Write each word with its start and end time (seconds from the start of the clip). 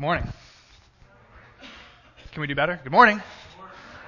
Good 0.00 0.06
morning. 0.06 0.32
Can 2.32 2.40
we 2.40 2.46
do 2.46 2.54
better? 2.54 2.80
Good 2.82 2.90
morning. 2.90 3.22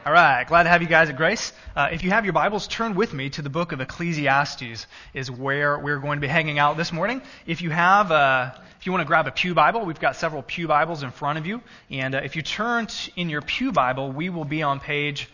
All 0.06 0.12
right, 0.14 0.42
glad 0.48 0.62
to 0.62 0.70
have 0.70 0.80
you 0.80 0.88
guys 0.88 1.10
at 1.10 1.18
Grace. 1.18 1.52
Uh, 1.76 1.90
if 1.92 2.02
you 2.02 2.08
have 2.08 2.24
your 2.24 2.32
Bibles, 2.32 2.66
turn 2.66 2.94
with 2.94 3.12
me 3.12 3.28
to 3.28 3.42
the 3.42 3.50
book 3.50 3.72
of 3.72 3.80
Ecclesiastes, 3.82 4.86
is 5.12 5.30
where 5.30 5.78
we're 5.78 5.98
going 5.98 6.16
to 6.16 6.22
be 6.22 6.28
hanging 6.28 6.58
out 6.58 6.78
this 6.78 6.94
morning. 6.94 7.20
If 7.46 7.60
you 7.60 7.68
have, 7.68 8.10
uh, 8.10 8.52
if 8.80 8.86
you 8.86 8.92
want 8.92 9.02
to 9.02 9.06
grab 9.06 9.26
a 9.26 9.32
pew 9.32 9.52
Bible, 9.52 9.84
we've 9.84 10.00
got 10.00 10.16
several 10.16 10.40
pew 10.42 10.66
Bibles 10.66 11.02
in 11.02 11.10
front 11.10 11.38
of 11.38 11.44
you, 11.44 11.60
and 11.90 12.14
uh, 12.14 12.22
if 12.24 12.36
you 12.36 12.42
turn 12.42 12.86
t- 12.86 13.12
in 13.14 13.28
your 13.28 13.42
pew 13.42 13.70
Bible, 13.70 14.10
we 14.10 14.30
will 14.30 14.46
be 14.46 14.62
on 14.62 14.80
page 14.80 15.28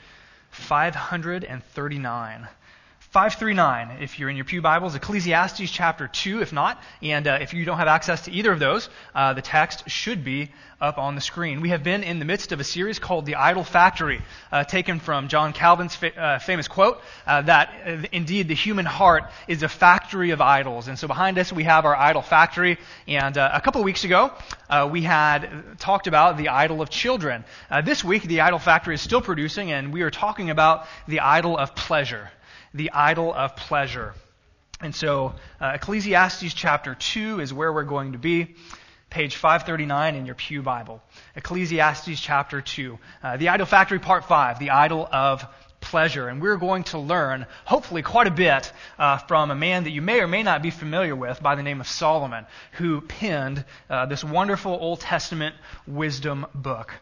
539. 0.50 2.48
539, 3.18 3.98
if 4.00 4.20
you're 4.20 4.30
in 4.30 4.36
your 4.36 4.44
Pew 4.44 4.62
Bibles, 4.62 4.94
Ecclesiastes 4.94 5.72
chapter 5.72 6.06
2, 6.06 6.40
if 6.40 6.52
not. 6.52 6.80
And 7.02 7.26
uh, 7.26 7.38
if 7.40 7.52
you 7.52 7.64
don't 7.64 7.78
have 7.78 7.88
access 7.88 8.26
to 8.26 8.30
either 8.30 8.52
of 8.52 8.60
those, 8.60 8.88
uh, 9.12 9.34
the 9.34 9.42
text 9.42 9.90
should 9.90 10.22
be 10.22 10.52
up 10.80 10.98
on 10.98 11.16
the 11.16 11.20
screen. 11.20 11.60
We 11.60 11.70
have 11.70 11.82
been 11.82 12.04
in 12.04 12.20
the 12.20 12.24
midst 12.24 12.52
of 12.52 12.60
a 12.60 12.64
series 12.64 13.00
called 13.00 13.26
The 13.26 13.34
Idol 13.34 13.64
Factory, 13.64 14.22
uh, 14.52 14.62
taken 14.62 15.00
from 15.00 15.26
John 15.26 15.52
Calvin's 15.52 15.96
fa- 15.96 16.16
uh, 16.16 16.38
famous 16.38 16.68
quote 16.68 17.00
uh, 17.26 17.42
that 17.42 17.70
uh, 17.84 18.06
indeed 18.12 18.46
the 18.46 18.54
human 18.54 18.86
heart 18.86 19.24
is 19.48 19.64
a 19.64 19.68
factory 19.68 20.30
of 20.30 20.40
idols. 20.40 20.86
And 20.86 20.96
so 20.96 21.08
behind 21.08 21.40
us 21.40 21.52
we 21.52 21.64
have 21.64 21.86
our 21.86 21.96
idol 21.96 22.22
factory. 22.22 22.78
And 23.08 23.36
a 23.36 23.60
couple 23.60 23.80
of 23.80 23.84
weeks 23.84 24.04
ago, 24.04 24.30
we 24.92 25.02
had 25.02 25.50
talked 25.80 26.06
about 26.06 26.36
the 26.36 26.50
idol 26.50 26.80
of 26.80 26.88
children. 26.88 27.44
this 27.82 28.04
week, 28.04 28.22
the 28.22 28.42
idol 28.42 28.60
factory 28.60 28.94
is 28.94 29.00
still 29.00 29.22
producing, 29.22 29.72
and 29.72 29.92
we 29.92 30.02
are 30.02 30.10
talking 30.12 30.50
about 30.50 30.86
the 31.08 31.18
idol 31.18 31.58
of 31.58 31.74
pleasure 31.74 32.30
the 32.78 32.92
idol 32.92 33.34
of 33.34 33.56
pleasure. 33.56 34.14
And 34.80 34.94
so, 34.94 35.34
uh, 35.60 35.72
Ecclesiastes 35.74 36.54
chapter 36.54 36.94
2 36.94 37.40
is 37.40 37.52
where 37.52 37.72
we're 37.72 37.82
going 37.82 38.12
to 38.12 38.18
be. 38.18 38.54
Page 39.10 39.36
539 39.36 40.14
in 40.14 40.26
your 40.26 40.36
Pew 40.36 40.62
Bible. 40.62 41.02
Ecclesiastes 41.34 42.20
chapter 42.20 42.60
2. 42.60 42.98
Uh, 43.22 43.36
the 43.36 43.48
Idol 43.48 43.66
Factory, 43.66 43.98
part 43.98 44.26
5. 44.26 44.60
The 44.60 44.70
idol 44.70 45.08
of 45.10 45.44
pleasure. 45.80 46.28
And 46.28 46.40
we're 46.42 46.56
going 46.56 46.84
to 46.84 46.98
learn, 46.98 47.46
hopefully, 47.64 48.02
quite 48.02 48.26
a 48.26 48.30
bit 48.32 48.72
uh, 48.98 49.18
from 49.18 49.50
a 49.50 49.54
man 49.54 49.84
that 49.84 49.90
you 49.90 50.02
may 50.02 50.20
or 50.20 50.28
may 50.28 50.42
not 50.42 50.62
be 50.62 50.70
familiar 50.70 51.14
with 51.14 51.42
by 51.42 51.54
the 51.54 51.62
name 51.62 51.80
of 51.80 51.88
Solomon, 51.88 52.46
who 52.72 53.00
penned 53.00 53.64
uh, 53.88 54.06
this 54.06 54.22
wonderful 54.24 54.72
Old 54.72 55.00
Testament 55.00 55.54
wisdom 55.86 56.46
book. 56.54 56.94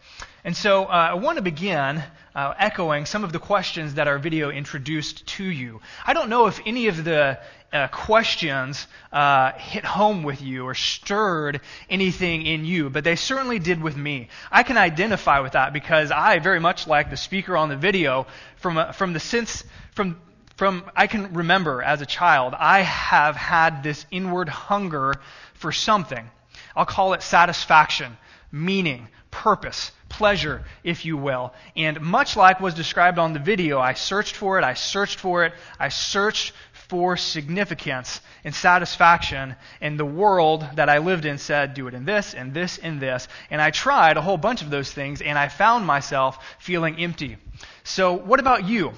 And 0.44 0.56
so 0.56 0.84
uh, 0.84 1.08
I 1.10 1.14
want 1.14 1.36
to 1.36 1.42
begin 1.42 2.02
uh, 2.34 2.54
echoing 2.58 3.06
some 3.06 3.24
of 3.24 3.32
the 3.32 3.40
questions 3.40 3.94
that 3.94 4.06
our 4.06 4.18
video 4.18 4.50
introduced 4.50 5.26
to 5.26 5.44
you. 5.44 5.80
I 6.06 6.12
don't 6.12 6.28
know 6.28 6.46
if 6.46 6.60
any 6.64 6.86
of 6.86 7.02
the 7.02 7.40
uh, 7.76 7.88
questions 7.88 8.86
uh, 9.12 9.52
hit 9.52 9.84
home 9.84 10.22
with 10.22 10.42
you 10.42 10.64
or 10.64 10.74
stirred 10.74 11.60
anything 11.88 12.46
in 12.46 12.64
you, 12.64 12.90
but 12.90 13.04
they 13.04 13.16
certainly 13.16 13.58
did 13.58 13.82
with 13.82 13.96
me. 13.96 14.28
I 14.50 14.62
can 14.62 14.76
identify 14.76 15.40
with 15.40 15.52
that 15.52 15.72
because 15.72 16.10
I, 16.10 16.38
very 16.38 16.60
much 16.60 16.86
like 16.86 17.10
the 17.10 17.16
speaker 17.16 17.56
on 17.56 17.68
the 17.68 17.76
video, 17.76 18.26
from, 18.56 18.78
a, 18.78 18.92
from 18.92 19.12
the 19.12 19.20
sense, 19.20 19.62
from 19.94 20.16
from 20.56 20.90
I 20.96 21.06
can 21.06 21.34
remember 21.34 21.82
as 21.82 22.00
a 22.00 22.06
child, 22.06 22.54
I 22.58 22.80
have 22.80 23.36
had 23.36 23.82
this 23.82 24.06
inward 24.10 24.48
hunger 24.48 25.12
for 25.54 25.70
something. 25.70 26.30
I'll 26.74 26.86
call 26.86 27.12
it 27.12 27.22
satisfaction, 27.22 28.16
meaning, 28.50 29.08
purpose, 29.30 29.92
pleasure, 30.08 30.64
if 30.82 31.04
you 31.04 31.18
will. 31.18 31.52
And 31.76 32.00
much 32.00 32.36
like 32.36 32.60
was 32.60 32.72
described 32.72 33.18
on 33.18 33.34
the 33.34 33.38
video, 33.38 33.78
I 33.78 33.92
searched 33.92 34.34
for 34.34 34.58
it, 34.58 34.64
I 34.64 34.74
searched 34.74 35.20
for 35.20 35.44
it, 35.44 35.52
I 35.78 35.90
searched 35.90 36.54
for 36.88 37.16
significance 37.16 38.20
and 38.44 38.54
satisfaction. 38.54 39.56
And 39.80 39.98
the 39.98 40.04
world 40.04 40.66
that 40.74 40.88
I 40.88 40.98
lived 40.98 41.24
in 41.24 41.38
said, 41.38 41.74
do 41.74 41.88
it 41.88 41.94
in 41.94 42.04
this 42.04 42.34
and 42.34 42.54
this 42.54 42.78
and 42.78 43.00
this. 43.00 43.28
And 43.50 43.60
I 43.60 43.70
tried 43.70 44.16
a 44.16 44.22
whole 44.22 44.36
bunch 44.36 44.62
of 44.62 44.70
those 44.70 44.92
things, 44.92 45.20
and 45.20 45.38
I 45.38 45.48
found 45.48 45.86
myself 45.86 46.38
feeling 46.58 46.98
empty. 46.98 47.36
So, 47.84 48.12
what 48.14 48.40
about 48.40 48.66
you? 48.66 48.92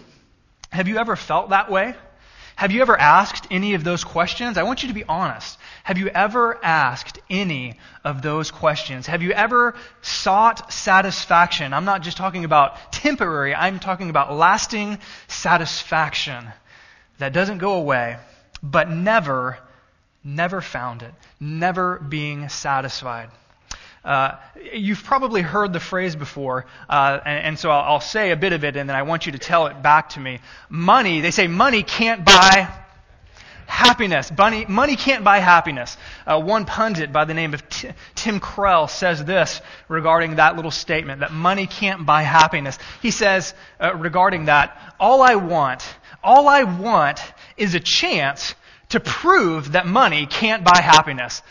Have 0.71 0.89
you 0.89 0.99
ever 0.99 1.17
felt 1.17 1.51
that 1.51 1.71
way? 1.71 1.95
Have 2.57 2.73
you 2.73 2.83
ever 2.83 2.99
asked 2.99 3.47
any 3.53 3.75
of 3.75 3.85
those 3.85 4.03
questions? 4.03 4.59
I 4.59 4.65
want 4.65 4.83
you 4.83 4.89
to 4.89 4.95
be 4.95 5.05
honest. 5.05 5.59
Have 5.85 5.97
you 5.97 6.09
ever 6.09 6.59
asked 6.63 7.21
any 7.31 7.79
of 8.03 8.21
those 8.21 8.51
questions? 8.51 9.07
Have 9.07 9.23
you 9.23 9.31
ever 9.31 9.77
sought 10.03 10.73
satisfaction? 10.73 11.73
I'm 11.73 11.85
not 11.85 12.03
just 12.03 12.17
talking 12.17 12.45
about 12.45 12.93
temporary, 12.93 13.55
I'm 13.55 13.79
talking 13.79 14.11
about 14.11 14.35
lasting 14.35 14.99
satisfaction 15.29 16.49
that 17.19 17.33
doesn't 17.33 17.59
go 17.59 17.75
away, 17.75 18.17
but 18.63 18.91
never, 18.91 19.59
never 20.25 20.61
found 20.61 21.03
it, 21.03 21.13
never 21.41 21.99
being 21.99 22.49
satisfied. 22.49 23.31
Uh, 24.05 24.37
you've 24.73 25.03
probably 25.03 25.43
heard 25.43 25.73
the 25.73 25.81
phrase 25.81 26.17
before, 26.17 26.67
uh, 26.89 27.21
and, 27.25 27.47
and, 27.47 27.59
so 27.59 27.71
I'll, 27.71 27.95
I'll, 27.95 28.01
say 28.01 28.31
a 28.31 28.37
bit 28.37 28.53
of 28.53 28.65
it, 28.65 28.77
and 28.77 28.89
then 28.89 28.97
I 28.97 29.03
want 29.03 29.27
you 29.27 29.33
to 29.33 29.39
tell 29.39 29.67
it 29.67 29.83
back 29.83 30.11
to 30.11 30.21
me. 30.21 30.39
Money, 30.69 31.21
they 31.21 31.33
say 31.33 31.47
money 31.47 31.83
can't 31.83 32.25
buy 32.25 32.73
happiness. 33.69 34.33
Money, 34.37 34.65
money 34.67 34.97
can't 34.97 35.23
buy 35.23 35.39
happiness. 35.39 35.97
Uh, 36.27 36.41
one 36.41 36.65
pundit 36.65 37.13
by 37.13 37.25
the 37.27 37.35
name 37.35 37.55
of 37.55 37.69
T- 37.69 37.91
Tim 38.15 38.41
Krell 38.41 38.89
says 38.89 39.25
this 39.25 39.61
regarding 39.89 40.37
that 40.37 40.57
little 40.57 40.71
statement, 40.71 41.21
that 41.21 41.33
money 41.33 41.67
can't 41.67 42.07
buy 42.07 42.23
happiness. 42.23 42.79
He 43.03 43.11
says 43.11 43.55
uh, 43.79 43.95
regarding 43.95 44.47
that, 44.47 44.95
all 44.99 45.23
I 45.23 45.35
want, 45.35 45.85
all 46.25 46.49
I 46.49 46.65
want 46.65 47.21
is 47.57 47.75
a 47.75 47.81
chance 47.81 48.55
to 48.89 49.01
prove 49.01 49.73
that 49.73 49.87
money 49.87 50.27
can't 50.27 50.65
buy 50.65 50.81
happiness. 50.81 51.43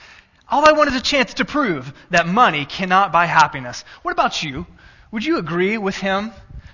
All 0.50 0.67
I 0.67 0.72
want 0.72 0.89
is 0.89 0.95
a 0.95 1.01
chance 1.01 1.35
to 1.35 1.45
prove 1.45 1.94
that 2.09 2.27
money 2.27 2.66
cannot 2.66 3.11
buy 3.11 3.27
happiness. 3.27 3.83
What 4.01 4.11
about 4.11 4.41
you? 4.41 4.66
Would 5.11 5.23
you 5.23 5.38
agree 5.38 5.77
with 5.77 5.95
him? 5.95 6.31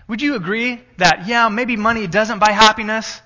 Would 0.08 0.22
you 0.22 0.36
agree 0.36 0.82
that, 0.98 1.28
yeah, 1.28 1.50
maybe 1.50 1.76
money 1.76 2.08
doesn't 2.08 2.40
buy 2.40 2.52
happiness, 2.52 3.22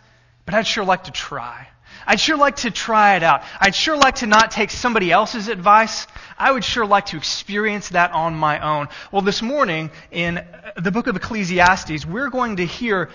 but 0.46 0.56
I'd 0.56 0.66
sure 0.66 0.84
like 0.84 1.04
to 1.06 1.12
try? 1.12 1.68
I'd 2.10 2.22
sure 2.22 2.38
like 2.38 2.56
to 2.58 2.72
try 2.72 3.18
it 3.18 3.24
out. 3.24 3.44
I'd 3.60 3.76
sure 3.76 3.98
like 3.98 4.16
to 4.16 4.28
not 4.28 4.50
take 4.50 4.72
somebody 4.72 5.12
else's 5.12 5.50
advice. 5.50 6.08
I 6.38 6.54
would 6.54 6.64
sure 6.64 6.86
like 6.86 7.08
to 7.08 7.18
experience 7.18 7.90
that 7.90 8.14
on 8.14 8.34
my 8.34 8.60
own. 8.60 8.88
Well, 9.12 9.22
this 9.22 9.42
morning 9.42 9.92
in 10.10 10.42
the 10.78 10.90
book 10.90 11.08
of 11.08 11.18
Ecclesiastes, 11.18 12.06
we're 12.06 12.30
going 12.30 12.56
to 12.58 12.66
hear 12.66 13.10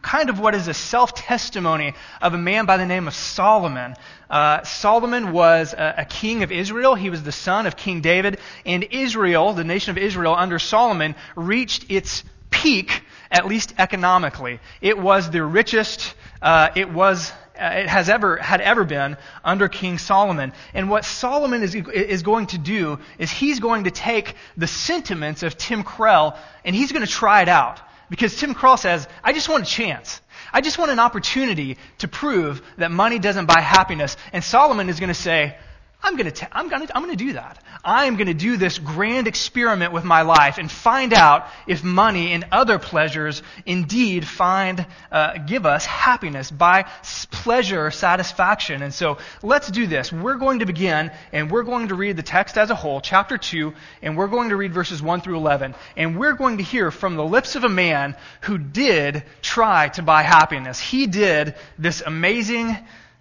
kind 0.00 0.30
of 0.30 0.40
what 0.40 0.54
is 0.54 0.66
a 0.66 0.72
self 0.72 1.14
testimony 1.14 1.92
of 2.22 2.32
a 2.32 2.38
man 2.38 2.64
by 2.64 2.78
the 2.78 2.86
name 2.86 3.06
of 3.06 3.14
Solomon. 3.14 3.94
Uh, 4.30 4.62
Solomon 4.62 5.32
was 5.32 5.74
a, 5.74 5.96
a 5.98 6.04
king 6.06 6.42
of 6.42 6.50
Israel. 6.50 6.94
He 6.94 7.10
was 7.10 7.22
the 7.22 7.32
son 7.32 7.66
of 7.66 7.76
King 7.76 8.00
David. 8.00 8.38
And 8.64 8.82
Israel, 8.90 9.52
the 9.52 9.64
nation 9.64 9.90
of 9.90 9.98
Israel 9.98 10.34
under 10.34 10.58
Solomon, 10.58 11.16
reached 11.36 11.90
its 11.90 12.24
peak, 12.48 13.02
at 13.30 13.46
least 13.46 13.74
economically. 13.78 14.60
It 14.80 14.98
was 14.98 15.30
the 15.30 15.44
richest, 15.44 16.14
uh, 16.40 16.70
it 16.74 16.90
was 16.90 17.30
uh, 17.30 17.34
Uh, 17.58 17.70
it 17.74 17.88
has 17.88 18.08
ever 18.08 18.36
had 18.36 18.60
ever 18.60 18.84
been 18.84 19.16
under 19.44 19.68
King 19.68 19.98
Solomon. 19.98 20.52
And 20.74 20.88
what 20.88 21.04
Solomon 21.04 21.62
is, 21.62 21.74
is 21.74 22.22
going 22.22 22.46
to 22.48 22.58
do 22.58 22.98
is 23.18 23.30
he's 23.30 23.58
going 23.58 23.84
to 23.84 23.90
take 23.90 24.34
the 24.56 24.66
sentiments 24.66 25.42
of 25.42 25.58
Tim 25.58 25.82
Krell 25.82 26.36
and 26.64 26.76
he's 26.76 26.92
going 26.92 27.04
to 27.04 27.10
try 27.10 27.42
it 27.42 27.48
out. 27.48 27.80
Because 28.10 28.36
Tim 28.36 28.54
Krell 28.54 28.78
says, 28.78 29.06
I 29.22 29.32
just 29.32 29.48
want 29.48 29.64
a 29.64 29.70
chance. 29.70 30.20
I 30.52 30.60
just 30.60 30.78
want 30.78 30.90
an 30.90 30.98
opportunity 30.98 31.76
to 31.98 32.08
prove 32.08 32.62
that 32.78 32.90
money 32.90 33.18
doesn't 33.18 33.46
buy 33.46 33.60
happiness. 33.60 34.16
And 34.32 34.42
Solomon 34.42 34.88
is 34.88 34.98
going 35.00 35.08
to 35.08 35.14
say, 35.14 35.56
I'm 36.00 36.16
going 36.16 36.30
to, 36.30 36.56
I'm 36.56 36.68
going 36.68 36.86
to, 36.86 36.96
I'm 36.96 37.02
going 37.02 37.16
to 37.16 37.24
do 37.24 37.32
that. 37.32 37.62
I'm 37.84 38.14
going 38.14 38.28
to 38.28 38.34
do 38.34 38.56
this 38.56 38.78
grand 38.78 39.26
experiment 39.26 39.92
with 39.92 40.04
my 40.04 40.22
life 40.22 40.58
and 40.58 40.70
find 40.70 41.12
out 41.12 41.48
if 41.66 41.82
money 41.82 42.32
and 42.32 42.46
other 42.52 42.78
pleasures 42.78 43.42
indeed 43.66 44.26
find, 44.26 44.86
uh, 45.10 45.38
give 45.38 45.66
us 45.66 45.84
happiness 45.84 46.52
by 46.52 46.84
pleasure, 47.30 47.90
satisfaction. 47.90 48.82
And 48.82 48.94
so 48.94 49.18
let's 49.42 49.70
do 49.70 49.88
this. 49.88 50.12
We're 50.12 50.36
going 50.36 50.60
to 50.60 50.66
begin 50.66 51.10
and 51.32 51.50
we're 51.50 51.64
going 51.64 51.88
to 51.88 51.96
read 51.96 52.16
the 52.16 52.22
text 52.22 52.56
as 52.58 52.70
a 52.70 52.76
whole, 52.76 53.00
chapter 53.00 53.36
2, 53.36 53.74
and 54.00 54.16
we're 54.16 54.28
going 54.28 54.50
to 54.50 54.56
read 54.56 54.72
verses 54.72 55.02
1 55.02 55.20
through 55.22 55.36
11. 55.36 55.74
And 55.96 56.16
we're 56.16 56.34
going 56.34 56.58
to 56.58 56.64
hear 56.64 56.92
from 56.92 57.16
the 57.16 57.24
lips 57.24 57.56
of 57.56 57.64
a 57.64 57.68
man 57.68 58.16
who 58.42 58.56
did 58.56 59.24
try 59.42 59.88
to 59.90 60.02
buy 60.02 60.22
happiness. 60.22 60.78
He 60.78 61.08
did 61.08 61.56
this 61.76 62.02
amazing 62.02 62.76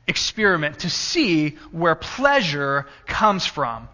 experiment 0.08 0.80
to 0.80 0.90
see 0.90 1.58
where 1.72 1.96
pleasure 1.96 2.88
comes 3.06 3.46
from. 3.46 3.90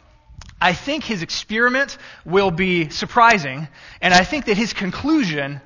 I 0.61 0.73
think 0.73 1.03
his 1.03 1.23
experiment 1.23 1.97
will 2.23 2.51
be 2.51 2.89
surprising, 2.89 3.67
and 4.01 4.13
I 4.13 4.23
think 4.23 4.45
that 4.45 4.55
his 4.55 4.73
conclusion 4.73 5.59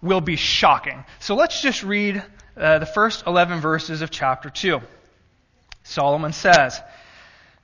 will 0.00 0.20
be 0.20 0.36
shocking. 0.36 1.04
So 1.18 1.34
let's 1.34 1.60
just 1.62 1.82
read 1.82 2.22
uh, 2.56 2.78
the 2.78 2.86
first 2.86 3.26
11 3.26 3.60
verses 3.60 4.02
of 4.02 4.10
chapter 4.10 4.50
2. 4.50 4.80
Solomon 5.82 6.32
says, 6.32 6.80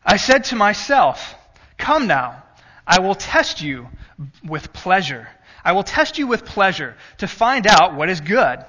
I 0.05 0.17
said 0.17 0.44
to 0.44 0.56
myself, 0.56 1.34
Come 1.79 2.06
now, 2.06 2.43
I 2.87 3.00
will 3.00 3.14
test 3.14 3.62
you 3.62 3.88
with 4.44 4.73
pleasure. 4.73 5.29
I 5.64 5.73
will 5.73 5.84
test 5.84 6.19
you 6.19 6.26
with 6.26 6.44
pleasure 6.44 6.96
to 7.19 7.29
find 7.29 7.67
out 7.67 7.94
what 7.94 8.08
is 8.08 8.20
good. 8.20 8.64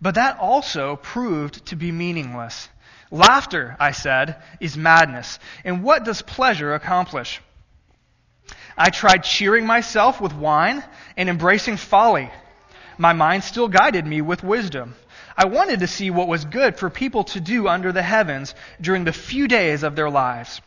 But 0.00 0.16
that 0.16 0.38
also 0.38 0.96
proved 0.96 1.66
to 1.66 1.76
be 1.76 1.92
meaningless. 1.92 2.68
Laughter, 3.10 3.76
I 3.78 3.92
said, 3.92 4.36
is 4.60 4.76
madness. 4.76 5.38
And 5.64 5.82
what 5.82 6.04
does 6.04 6.22
pleasure 6.22 6.74
accomplish? 6.74 7.40
I 8.76 8.90
tried 8.90 9.24
cheering 9.24 9.66
myself 9.66 10.20
with 10.20 10.34
wine 10.34 10.84
and 11.16 11.28
embracing 11.28 11.76
folly. 11.76 12.30
My 12.98 13.12
mind 13.12 13.44
still 13.44 13.68
guided 13.68 14.06
me 14.06 14.20
with 14.20 14.42
wisdom. 14.42 14.94
I 15.36 15.46
wanted 15.46 15.80
to 15.80 15.86
see 15.86 16.10
what 16.10 16.28
was 16.28 16.44
good 16.44 16.76
for 16.78 16.88
people 16.90 17.24
to 17.24 17.40
do 17.40 17.68
under 17.68 17.92
the 17.92 18.02
heavens 18.02 18.54
during 18.80 19.04
the 19.04 19.12
few 19.12 19.48
days 19.48 19.82
of 19.82 19.94
their 19.94 20.10
lives. 20.10 20.60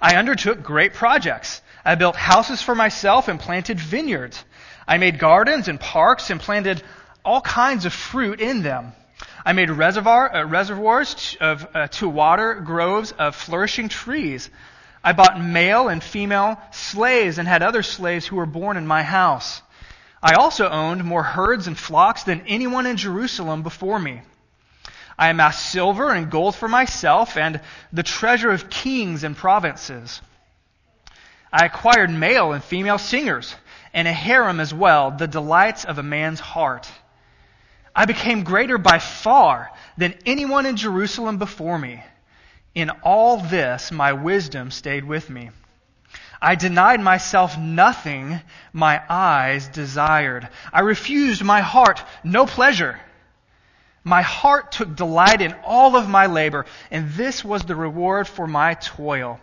I 0.00 0.16
undertook 0.16 0.62
great 0.62 0.94
projects. 0.94 1.62
I 1.84 1.94
built 1.94 2.16
houses 2.16 2.62
for 2.62 2.74
myself 2.74 3.28
and 3.28 3.38
planted 3.38 3.78
vineyards. 3.78 4.44
I 4.86 4.98
made 4.98 5.18
gardens 5.18 5.68
and 5.68 5.78
parks 5.78 6.30
and 6.30 6.40
planted 6.40 6.82
all 7.24 7.40
kinds 7.40 7.84
of 7.84 7.92
fruit 7.92 8.40
in 8.40 8.62
them. 8.62 8.92
I 9.44 9.52
made 9.52 9.70
reservoir, 9.70 10.34
uh, 10.34 10.44
reservoirs 10.44 11.36
of, 11.40 11.66
uh, 11.74 11.88
to 11.88 12.08
water 12.08 12.54
groves 12.54 13.12
of 13.12 13.34
flourishing 13.34 13.88
trees. 13.88 14.50
I 15.02 15.12
bought 15.12 15.40
male 15.40 15.88
and 15.88 16.02
female 16.02 16.60
slaves 16.72 17.38
and 17.38 17.48
had 17.48 17.62
other 17.62 17.82
slaves 17.82 18.26
who 18.26 18.36
were 18.36 18.46
born 18.46 18.76
in 18.76 18.86
my 18.86 19.02
house. 19.02 19.62
I 20.22 20.34
also 20.34 20.68
owned 20.68 21.04
more 21.04 21.22
herds 21.22 21.66
and 21.66 21.78
flocks 21.78 22.24
than 22.24 22.42
anyone 22.46 22.84
in 22.84 22.98
Jerusalem 22.98 23.62
before 23.62 23.98
me. 23.98 24.20
I 25.18 25.28
amassed 25.28 25.70
silver 25.70 26.12
and 26.12 26.30
gold 26.30 26.54
for 26.54 26.68
myself 26.68 27.36
and 27.36 27.60
the 27.92 28.02
treasure 28.02 28.50
of 28.50 28.68
kings 28.68 29.24
and 29.24 29.36
provinces. 29.36 30.20
I 31.52 31.66
acquired 31.66 32.10
male 32.10 32.52
and 32.52 32.62
female 32.62 32.98
singers 32.98 33.54
and 33.92 34.06
a 34.06 34.12
harem 34.12 34.60
as 34.60 34.72
well, 34.72 35.10
the 35.10 35.26
delights 35.26 35.84
of 35.84 35.98
a 35.98 36.02
man's 36.02 36.40
heart. 36.40 36.90
I 38.00 38.06
became 38.06 38.44
greater 38.44 38.78
by 38.78 38.98
far 38.98 39.70
than 39.98 40.14
anyone 40.24 40.64
in 40.64 40.76
Jerusalem 40.76 41.36
before 41.36 41.78
me. 41.78 42.02
In 42.74 42.88
all 43.02 43.36
this, 43.36 43.92
my 43.92 44.14
wisdom 44.14 44.70
stayed 44.70 45.04
with 45.04 45.28
me. 45.28 45.50
I 46.40 46.54
denied 46.54 47.02
myself 47.02 47.58
nothing 47.58 48.40
my 48.72 49.02
eyes 49.06 49.68
desired. 49.68 50.48
I 50.72 50.80
refused 50.80 51.44
my 51.44 51.60
heart 51.60 52.02
no 52.24 52.46
pleasure. 52.46 52.98
My 54.02 54.22
heart 54.22 54.72
took 54.72 54.96
delight 54.96 55.42
in 55.42 55.52
all 55.62 55.94
of 55.94 56.08
my 56.08 56.24
labor, 56.24 56.64
and 56.90 57.10
this 57.10 57.44
was 57.44 57.64
the 57.64 57.76
reward 57.76 58.26
for 58.26 58.46
my 58.46 58.72
toil. 58.72 59.38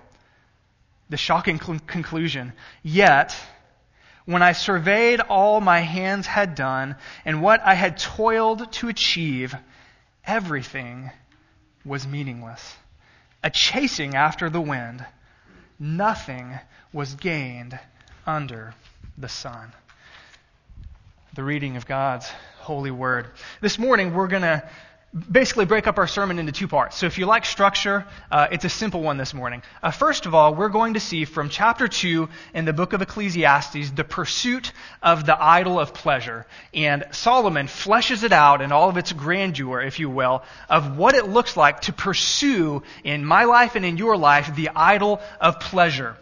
The 1.12 1.18
shocking 1.18 1.62
cl- 1.62 1.77
conclusion. 1.86 2.54
Yet, 2.81 3.38
when 4.28 4.44
I 4.44 4.52
surveyed 4.52 5.22
all 5.22 5.62
my 5.62 5.80
hands 5.80 6.28
had 6.28 6.54
done 6.54 6.98
and 7.24 7.42
what 7.42 7.62
I 7.64 7.76
had 7.76 7.98
toiled 7.98 8.70
to 8.74 8.90
achieve, 8.90 9.56
everything 10.26 11.12
was 11.86 12.06
meaningless. 12.06 12.76
A 13.42 13.50
chasing 13.50 14.16
after 14.16 14.50
the 14.50 14.60
wind. 14.60 15.06
Nothing 15.80 16.60
was 16.92 17.16
gained 17.16 17.80
under 18.26 18.74
the 19.18 19.30
sun. 19.30 19.72
The 21.34 21.44
reading 21.44 21.78
of 21.78 21.86
God's 21.86 22.30
holy 22.60 22.92
word. 22.92 23.30
This 23.62 23.80
morning, 23.80 24.14
we're 24.14 24.28
going 24.28 24.42
to 24.42 24.70
basically 25.13 25.65
break 25.65 25.88
up 25.88 25.98
our 25.98 26.07
sermon 26.07 26.38
into 26.38 26.51
two 26.51 26.68
parts. 26.68 26.98
So 26.98 27.06
if 27.06 27.18
you 27.18 27.25
like 27.25 27.45
structure, 27.45 28.06
uh, 28.30 28.48
it's 28.51 28.65
a 28.65 28.69
simple 28.69 29.01
one 29.01 29.18
this 29.18 29.33
morning. 29.33 29.63
Uh, 29.81 29.92
first 29.92 30.25
of 30.25 30.36
all, 30.36 30.54
we're 30.54 30.69
going 30.69 30.95
to 30.95 31.00
see 31.00 31.24
from 31.25 31.50
chapter 31.50 31.88
2 31.88 32.27
in 32.54 32.65
the 32.65 32.74
book 32.74 32.94
of 32.94 33.01
Ecclesiastes 33.01 33.92
the 33.92 34.04
pursuit 34.04 34.74
of 35.01 35.25
the 35.25 35.42
idol 35.42 35.80
of 35.80 35.94
pleasure. 35.94 36.45
And 36.74 37.06
Solomon 37.12 37.68
fleshes 37.68 38.24
it 38.24 38.33
out 38.33 38.62
in 38.62 38.71
all 38.71 38.89
of 38.89 38.98
its 38.98 39.13
grandeur, 39.13 39.81
if 39.81 40.00
you 40.00 40.09
will, 40.09 40.44
of 40.69 40.98
what 40.98 41.15
it 41.15 41.27
looks 41.27 41.56
like 41.56 41.81
to 41.81 41.94
pursue 41.94 42.83
in 43.04 43.24
my 43.24 43.45
life 43.45 43.75
and 43.75 43.86
in 43.86 43.98
your 43.98 44.18
life 44.18 44.56
the 44.56 44.69
idol 44.75 45.21
of 45.39 45.59
pleasure. 45.59 46.18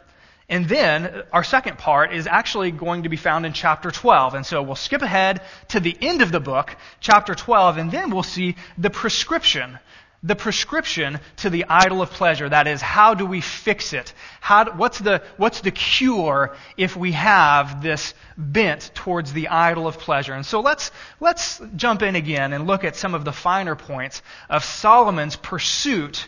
And 0.47 0.69
then 0.69 1.24
our 1.33 1.44
second 1.44 1.80
part 1.80 2.13
is 2.13 2.27
actually 2.27 2.69
going 2.71 3.03
to 3.03 3.09
be 3.09 3.18
found 3.18 3.45
in 3.45 3.53
chapter 3.53 3.89
12. 3.89 4.36
And 4.36 4.45
so 4.45 4.62
we'll 4.62 4.75
skip 4.75 5.01
ahead 5.01 5.42
to 5.69 5.80
the 5.80 5.97
end 6.01 6.21
of 6.21 6.31
the 6.31 6.39
book, 6.39 6.75
chapter 7.00 7.33
12, 7.33 7.77
and 7.77 7.92
then 7.92 8.12
we'll 8.12 8.24
see 8.24 8.56
the 8.77 8.92
prescription. 8.92 9.80
The 10.21 10.36
prescription 10.36 11.19
to 11.38 11.50
the 11.50 11.65
idol 11.68 12.01
of 12.01 12.12
pleasure. 12.12 12.47
That 12.47 12.68
is, 12.68 12.81
how 12.81 13.15
do 13.15 13.25
we 13.25 13.42
fix 13.42 13.94
it? 13.94 14.13
How, 14.39 14.71
what's, 14.71 15.00
the, 15.00 15.24
what's 15.38 15.62
the 15.62 15.71
cure 15.71 16.56
if 16.77 16.95
we 16.95 17.12
have 17.13 17.81
this 17.81 18.13
bent 18.38 18.92
towards 18.94 19.33
the 19.33 19.47
idol 19.47 19.88
of 19.88 19.97
pleasure? 19.97 20.33
And 20.33 20.45
so 20.45 20.62
let's, 20.62 20.92
let's 21.19 21.59
jump 21.75 22.03
in 22.03 22.15
again 22.15 22.53
and 22.53 22.68
look 22.68 22.83
at 22.83 22.95
some 22.95 23.15
of 23.15 23.25
the 23.25 23.31
finer 23.31 23.75
points 23.75 24.21
of 24.47 24.63
Solomon's 24.63 25.36
pursuit 25.36 26.27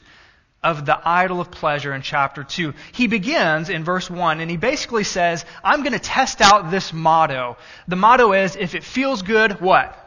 of 0.63 0.85
the 0.85 0.99
idol 1.07 1.39
of 1.39 1.51
pleasure 1.51 1.93
in 1.93 2.01
chapter 2.01 2.43
2. 2.43 2.73
He 2.91 3.07
begins 3.07 3.69
in 3.69 3.83
verse 3.83 4.09
1 4.09 4.39
and 4.39 4.49
he 4.49 4.57
basically 4.57 5.03
says, 5.03 5.45
I'm 5.63 5.81
going 5.81 5.93
to 5.93 5.99
test 5.99 6.41
out 6.41 6.71
this 6.71 6.91
motto. 6.91 7.57
The 7.87 7.95
motto 7.95 8.33
is, 8.33 8.55
if 8.55 8.75
it 8.75 8.83
feels 8.83 9.21
good, 9.21 9.61
what? 9.61 10.03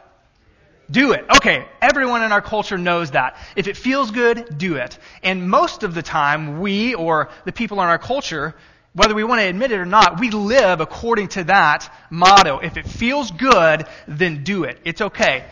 Do 0.89 1.13
it. 1.13 1.25
Okay, 1.37 1.65
everyone 1.81 2.21
in 2.23 2.33
our 2.33 2.41
culture 2.41 2.77
knows 2.77 3.11
that. 3.11 3.37
If 3.55 3.67
it 3.67 3.77
feels 3.77 4.11
good, 4.11 4.57
do 4.57 4.75
it. 4.75 4.97
And 5.23 5.49
most 5.49 5.83
of 5.83 5.93
the 5.93 6.01
time, 6.01 6.59
we 6.59 6.95
or 6.95 7.29
the 7.45 7.53
people 7.53 7.81
in 7.81 7.87
our 7.87 7.97
culture, 7.97 8.53
whether 8.93 9.15
we 9.15 9.23
want 9.23 9.39
to 9.39 9.47
admit 9.47 9.71
it 9.71 9.79
or 9.79 9.85
not, 9.85 10.19
we 10.19 10.31
live 10.31 10.81
according 10.81 11.29
to 11.29 11.45
that 11.45 11.89
motto. 12.09 12.59
If 12.59 12.75
it 12.75 12.85
feels 12.85 13.31
good, 13.31 13.87
then 14.05 14.43
do 14.43 14.65
it. 14.65 14.79
It's 14.83 14.99
okay. 14.99 15.45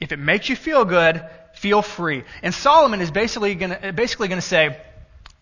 If 0.00 0.12
it 0.12 0.18
makes 0.18 0.48
you 0.48 0.56
feel 0.56 0.86
good, 0.86 1.22
feel 1.58 1.82
free. 1.82 2.24
And 2.42 2.54
Solomon 2.54 3.00
is 3.00 3.10
basically 3.10 3.54
going 3.54 3.94
basically 3.94 4.28
to 4.28 4.40
say, 4.40 4.80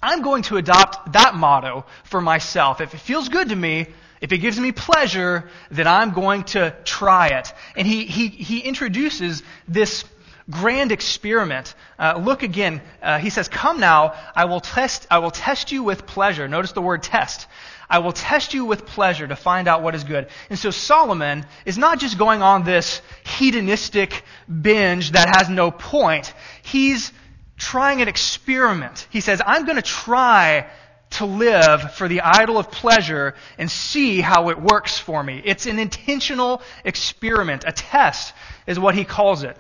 I'm 0.02 0.22
going 0.22 0.42
to 0.44 0.56
adopt 0.56 1.12
that 1.12 1.34
motto 1.34 1.84
for 2.04 2.20
myself. 2.20 2.80
If 2.80 2.94
it 2.94 2.98
feels 2.98 3.28
good 3.28 3.50
to 3.50 3.56
me, 3.56 3.86
if 4.20 4.32
it 4.32 4.38
gives 4.38 4.58
me 4.58 4.72
pleasure, 4.72 5.50
then 5.70 5.86
I'm 5.86 6.12
going 6.12 6.44
to 6.44 6.74
try 6.84 7.28
it. 7.28 7.52
And 7.76 7.86
he, 7.86 8.06
he, 8.06 8.28
he 8.28 8.60
introduces 8.60 9.42
this 9.68 10.04
grand 10.50 10.92
experiment. 10.92 11.74
Uh, 11.98 12.20
look 12.22 12.42
again. 12.42 12.80
Uh, 13.02 13.18
he 13.18 13.30
says, 13.30 13.48
"Come 13.48 13.80
now, 13.80 14.14
I 14.34 14.46
will 14.46 14.60
test. 14.60 15.06
I 15.10 15.18
will 15.18 15.30
test 15.30 15.72
you 15.72 15.82
with 15.82 16.06
pleasure." 16.06 16.48
Notice 16.48 16.72
the 16.72 16.82
word 16.82 17.02
"test." 17.02 17.46
I 17.88 18.00
will 18.00 18.12
test 18.12 18.54
you 18.54 18.64
with 18.64 18.86
pleasure 18.86 19.26
to 19.26 19.36
find 19.36 19.68
out 19.68 19.82
what 19.82 19.94
is 19.94 20.04
good. 20.04 20.28
And 20.50 20.58
so 20.58 20.70
Solomon 20.70 21.46
is 21.64 21.78
not 21.78 21.98
just 21.98 22.18
going 22.18 22.42
on 22.42 22.64
this 22.64 23.00
hedonistic 23.24 24.24
binge 24.62 25.12
that 25.12 25.36
has 25.36 25.48
no 25.48 25.70
point. 25.70 26.32
He's 26.62 27.12
trying 27.56 28.02
an 28.02 28.08
experiment. 28.08 29.06
He 29.10 29.20
says, 29.20 29.40
I'm 29.44 29.64
going 29.64 29.76
to 29.76 29.82
try 29.82 30.66
to 31.10 31.24
live 31.24 31.94
for 31.94 32.08
the 32.08 32.20
idol 32.22 32.58
of 32.58 32.70
pleasure 32.70 33.34
and 33.58 33.70
see 33.70 34.20
how 34.20 34.50
it 34.50 34.60
works 34.60 34.98
for 34.98 35.22
me. 35.22 35.40
It's 35.44 35.66
an 35.66 35.78
intentional 35.78 36.62
experiment. 36.84 37.64
A 37.66 37.72
test 37.72 38.34
is 38.66 38.78
what 38.78 38.94
he 38.94 39.04
calls 39.04 39.44
it. 39.44 39.56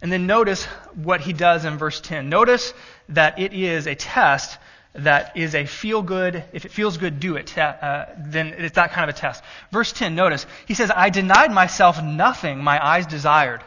And 0.00 0.12
then 0.12 0.26
notice 0.26 0.64
what 0.94 1.20
he 1.20 1.32
does 1.32 1.64
in 1.64 1.78
verse 1.78 2.00
10. 2.00 2.28
Notice 2.28 2.74
that 3.08 3.38
it 3.38 3.52
is 3.52 3.86
a 3.86 3.94
test 3.94 4.58
that 4.94 5.36
is 5.36 5.54
a 5.54 5.64
feel 5.64 6.02
good, 6.02 6.44
if 6.52 6.64
it 6.64 6.70
feels 6.70 6.98
good, 6.98 7.18
do 7.18 7.36
it, 7.36 7.56
uh, 7.56 8.06
then 8.18 8.48
it's 8.48 8.74
that 8.74 8.92
kind 8.92 9.08
of 9.08 9.16
a 9.16 9.18
test. 9.18 9.42
Verse 9.70 9.92
10, 9.92 10.14
notice, 10.14 10.46
he 10.66 10.74
says, 10.74 10.90
I 10.94 11.10
denied 11.10 11.50
myself 11.50 12.02
nothing 12.02 12.58
my 12.58 12.84
eyes 12.84 13.06
desired. 13.06 13.62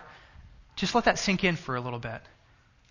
Just 0.76 0.94
let 0.94 1.06
that 1.06 1.18
sink 1.18 1.44
in 1.44 1.56
for 1.56 1.76
a 1.76 1.82
little 1.82 2.00
bit. 2.00 2.22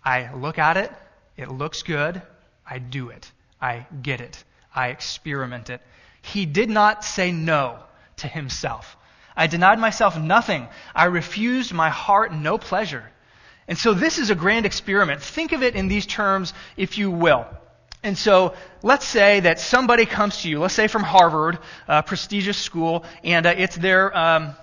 I 0.03 0.33
look 0.33 0.59
at 0.59 0.77
it, 0.77 0.91
it 1.37 1.49
looks 1.49 1.83
good, 1.83 2.21
I 2.67 2.79
do 2.79 3.09
it. 3.09 3.31
I 3.61 3.87
get 4.01 4.21
it. 4.21 4.43
I 4.73 4.89
experiment 4.89 5.69
it. 5.69 5.81
He 6.21 6.45
did 6.45 6.69
not 6.69 7.03
say 7.03 7.31
no 7.31 7.79
to 8.17 8.27
himself. 8.27 8.97
I 9.35 9.47
denied 9.47 9.79
myself 9.79 10.17
nothing. 10.17 10.67
I 10.93 11.05
refused 11.05 11.73
my 11.73 11.89
heart 11.89 12.33
no 12.33 12.57
pleasure. 12.57 13.03
And 13.67 13.77
so 13.77 13.93
this 13.93 14.17
is 14.17 14.29
a 14.29 14.35
grand 14.35 14.65
experiment. 14.65 15.21
Think 15.21 15.51
of 15.51 15.63
it 15.63 15.75
in 15.75 15.87
these 15.87 16.05
terms, 16.05 16.53
if 16.77 16.97
you 16.97 17.11
will. 17.11 17.45
And 18.05 18.15
so 18.15 18.53
let's 18.83 19.03
say 19.03 19.39
that 19.39 19.59
somebody 19.59 20.05
comes 20.05 20.43
to 20.43 20.49
you, 20.49 20.59
let's 20.59 20.75
say 20.75 20.87
from 20.87 21.01
Harvard, 21.01 21.57
a 21.87 22.03
prestigious 22.03 22.55
school, 22.55 23.03
and 23.23 23.47
uh, 23.47 23.55
it's 23.57 23.75
their. 23.75 24.15
Um, 24.15 24.55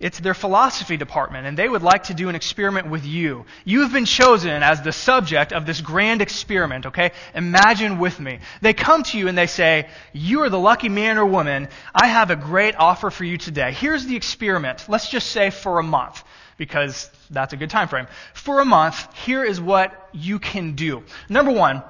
it's 0.00 0.20
their 0.20 0.32
philosophy 0.32 0.96
department, 0.96 1.48
and 1.48 1.58
they 1.58 1.68
would 1.68 1.82
like 1.82 2.04
to 2.04 2.14
do 2.14 2.28
an 2.28 2.36
experiment 2.36 2.88
with 2.88 3.04
you. 3.04 3.46
You've 3.64 3.92
been 3.92 4.04
chosen 4.04 4.62
as 4.62 4.80
the 4.80 4.92
subject 4.92 5.52
of 5.52 5.66
this 5.66 5.80
grand 5.80 6.22
experiment, 6.22 6.86
okay? 6.86 7.10
Imagine 7.34 7.98
with 7.98 8.20
me. 8.20 8.38
They 8.62 8.74
come 8.74 9.02
to 9.02 9.18
you 9.18 9.26
and 9.26 9.36
they 9.36 9.48
say, 9.48 9.88
You 10.12 10.42
are 10.42 10.50
the 10.50 10.58
lucky 10.60 10.88
man 10.88 11.18
or 11.18 11.26
woman. 11.26 11.66
I 11.92 12.06
have 12.06 12.30
a 12.30 12.36
great 12.36 12.76
offer 12.76 13.10
for 13.10 13.24
you 13.24 13.38
today. 13.38 13.72
Here's 13.72 14.06
the 14.06 14.14
experiment. 14.14 14.84
Let's 14.88 15.10
just 15.10 15.30
say 15.32 15.50
for 15.50 15.80
a 15.80 15.82
month, 15.82 16.22
because 16.58 17.10
that's 17.28 17.52
a 17.52 17.56
good 17.56 17.70
time 17.70 17.88
frame. 17.88 18.06
For 18.34 18.60
a 18.60 18.64
month, 18.64 19.12
here 19.24 19.42
is 19.42 19.60
what 19.60 20.10
you 20.12 20.38
can 20.38 20.76
do. 20.76 21.02
Number 21.28 21.50
one, 21.50 21.82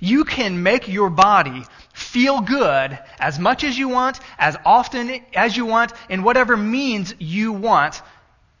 you 0.00 0.24
can 0.24 0.62
make 0.62 0.88
your 0.88 1.10
body 1.10 1.64
feel 1.92 2.40
good 2.40 2.98
as 3.18 3.38
much 3.38 3.64
as 3.64 3.78
you 3.78 3.88
want, 3.88 4.20
as 4.38 4.56
often 4.64 5.20
as 5.34 5.56
you 5.56 5.66
want, 5.66 5.92
in 6.08 6.22
whatever 6.22 6.56
means 6.56 7.14
you 7.18 7.52
want 7.52 8.02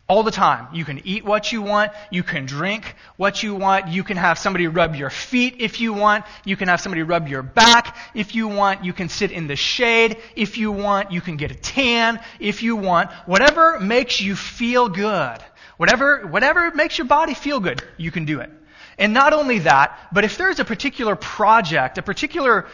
all 0.08 0.22
the 0.22 0.30
time. 0.30 0.68
You 0.72 0.84
can 0.84 1.06
eat 1.06 1.24
what 1.24 1.50
you 1.50 1.62
want. 1.62 1.92
You 2.10 2.22
can 2.22 2.46
drink 2.46 2.94
what 3.16 3.42
you 3.42 3.54
want. 3.54 3.88
You 3.88 4.04
can 4.04 4.16
have 4.16 4.38
somebody 4.38 4.66
rub 4.68 4.94
your 4.94 5.10
feet 5.10 5.56
if 5.58 5.80
you 5.80 5.92
want. 5.92 6.24
You 6.44 6.56
can 6.56 6.68
have 6.68 6.80
somebody 6.80 7.02
rub 7.02 7.28
your 7.28 7.42
back 7.42 7.96
if 8.14 8.34
you 8.34 8.48
want. 8.48 8.84
You 8.84 8.92
can 8.92 9.08
sit 9.08 9.32
in 9.32 9.48
the 9.48 9.56
shade 9.56 10.18
if 10.36 10.58
you 10.58 10.70
want. 10.70 11.10
You 11.10 11.20
can 11.20 11.36
get 11.36 11.50
a 11.50 11.56
tan 11.56 12.20
if 12.38 12.62
you 12.62 12.76
want. 12.76 13.10
Whatever 13.26 13.80
makes 13.80 14.20
you 14.20 14.36
feel 14.36 14.88
good. 14.88 15.38
Whatever, 15.76 16.26
whatever 16.26 16.70
makes 16.70 16.96
your 16.96 17.06
body 17.06 17.34
feel 17.34 17.60
good, 17.60 17.82
you 17.98 18.10
can 18.10 18.24
do 18.24 18.40
it. 18.40 18.50
And 18.98 19.12
not 19.12 19.32
only 19.32 19.60
that, 19.60 19.98
but 20.12 20.24
if 20.24 20.38
there's 20.38 20.58
a 20.58 20.64
particular 20.64 21.16
project, 21.16 21.98
a 21.98 22.02
particular 22.02 22.66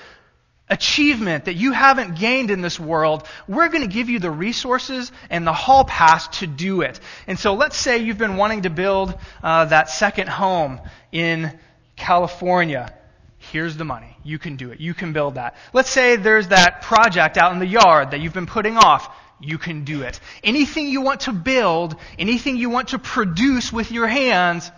achievement 0.69 1.45
that 1.45 1.55
you 1.55 1.73
haven't 1.73 2.19
gained 2.19 2.51
in 2.51 2.61
this 2.61 2.79
world, 2.81 3.27
we're 3.47 3.69
going 3.69 3.83
to 3.83 3.93
give 3.93 4.09
you 4.09 4.19
the 4.19 4.31
resources 4.31 5.13
and 5.31 5.47
the 5.47 5.53
hall 5.53 5.85
pass 5.85 6.29
to 6.39 6.47
do 6.47 6.81
it. 6.81 6.99
And 7.27 7.39
so 7.39 7.55
let's 7.55 7.77
say 7.77 7.99
you've 7.99 8.19
been 8.19 8.37
wanting 8.37 8.63
to 8.63 8.71
build 8.71 9.15
uh, 9.43 9.67
that 9.67 9.91
second 9.91 10.29
home 10.29 10.81
in 11.11 11.59
California. 11.97 12.95
Here's 13.39 13.77
the 13.77 13.85
money. 13.85 14.17
You 14.25 14.39
can 14.39 14.57
do 14.57 14.71
it. 14.71 14.81
You 14.81 14.95
can 14.95 15.13
build 15.13 15.35
that. 15.35 15.57
Let's 15.73 15.91
say 15.91 16.17
there's 16.17 16.49
that 16.49 16.83
project 16.83 17.37
out 17.37 17.53
in 17.53 17.59
the 17.59 17.67
yard 17.67 18.13
that 18.13 18.21
you've 18.21 18.33
been 18.33 18.47
putting 18.47 18.77
off. 18.77 19.15
You 19.41 19.59
can 19.59 19.85
do 19.85 20.03
it. 20.03 20.21
Anything 20.45 20.89
you 20.89 21.01
want 21.01 21.23
to 21.23 21.33
build, 21.33 21.97
anything 22.19 22.57
you 22.57 22.71
want 22.71 22.89
to 22.89 22.99
produce 23.01 23.73
with 23.73 23.91
your 23.91 24.07
hands, 24.07 24.71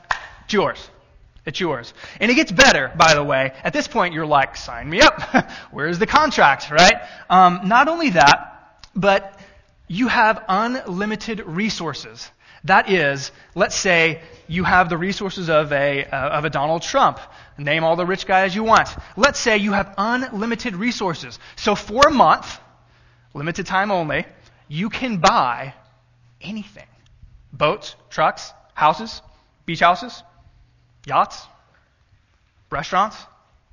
it's 0.44 0.54
yours. 0.54 0.90
It's 1.46 1.60
yours. 1.60 1.92
And 2.20 2.30
it 2.30 2.34
gets 2.34 2.50
better, 2.50 2.90
by 2.96 3.14
the 3.14 3.22
way. 3.22 3.52
At 3.62 3.72
this 3.72 3.86
point, 3.86 4.14
you're 4.14 4.26
like, 4.26 4.56
sign 4.56 4.88
me 4.88 5.00
up. 5.00 5.20
Where's 5.70 5.98
the 5.98 6.06
contract, 6.06 6.70
right? 6.70 7.02
Um, 7.28 7.68
not 7.68 7.88
only 7.88 8.10
that, 8.10 8.80
but 8.94 9.38
you 9.86 10.08
have 10.08 10.42
unlimited 10.48 11.40
resources. 11.40 12.30
That 12.64 12.90
is, 12.90 13.30
let's 13.54 13.76
say 13.76 14.22
you 14.48 14.64
have 14.64 14.88
the 14.88 14.96
resources 14.96 15.50
of 15.50 15.70
a, 15.72 16.06
uh, 16.06 16.16
of 16.16 16.46
a 16.46 16.50
Donald 16.50 16.80
Trump. 16.80 17.20
Name 17.58 17.84
all 17.84 17.96
the 17.96 18.06
rich 18.06 18.26
guys 18.26 18.54
you 18.54 18.64
want. 18.64 18.88
Let's 19.16 19.38
say 19.38 19.58
you 19.58 19.72
have 19.72 19.94
unlimited 19.98 20.74
resources. 20.74 21.38
So 21.56 21.74
for 21.74 22.08
a 22.08 22.10
month, 22.10 22.58
limited 23.34 23.66
time 23.66 23.90
only, 23.90 24.24
you 24.66 24.88
can 24.88 25.18
buy 25.18 25.74
anything. 26.40 26.86
Boats, 27.52 27.96
trucks, 28.08 28.52
houses, 28.72 29.20
beach 29.66 29.80
houses, 29.80 30.22
yachts, 31.06 31.46
restaurants, 32.70 33.16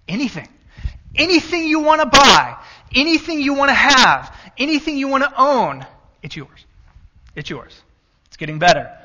anything. 0.07 0.47
Anything 1.15 1.67
you 1.67 1.81
want 1.81 2.01
to 2.01 2.07
buy, 2.07 2.57
anything 2.95 3.41
you 3.41 3.53
want 3.53 3.69
to 3.69 3.75
have, 3.75 4.35
anything 4.57 4.97
you 4.97 5.07
want 5.07 5.23
to 5.23 5.33
own, 5.37 5.85
it's 6.23 6.35
yours. 6.35 6.65
It's 7.35 7.49
yours. 7.49 7.73
It's 8.27 8.37
getting 8.37 8.59
better. 8.59 8.97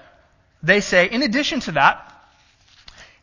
They 0.62 0.80
say, 0.80 1.08
in 1.10 1.22
addition 1.22 1.60
to 1.60 1.72
that, 1.72 2.15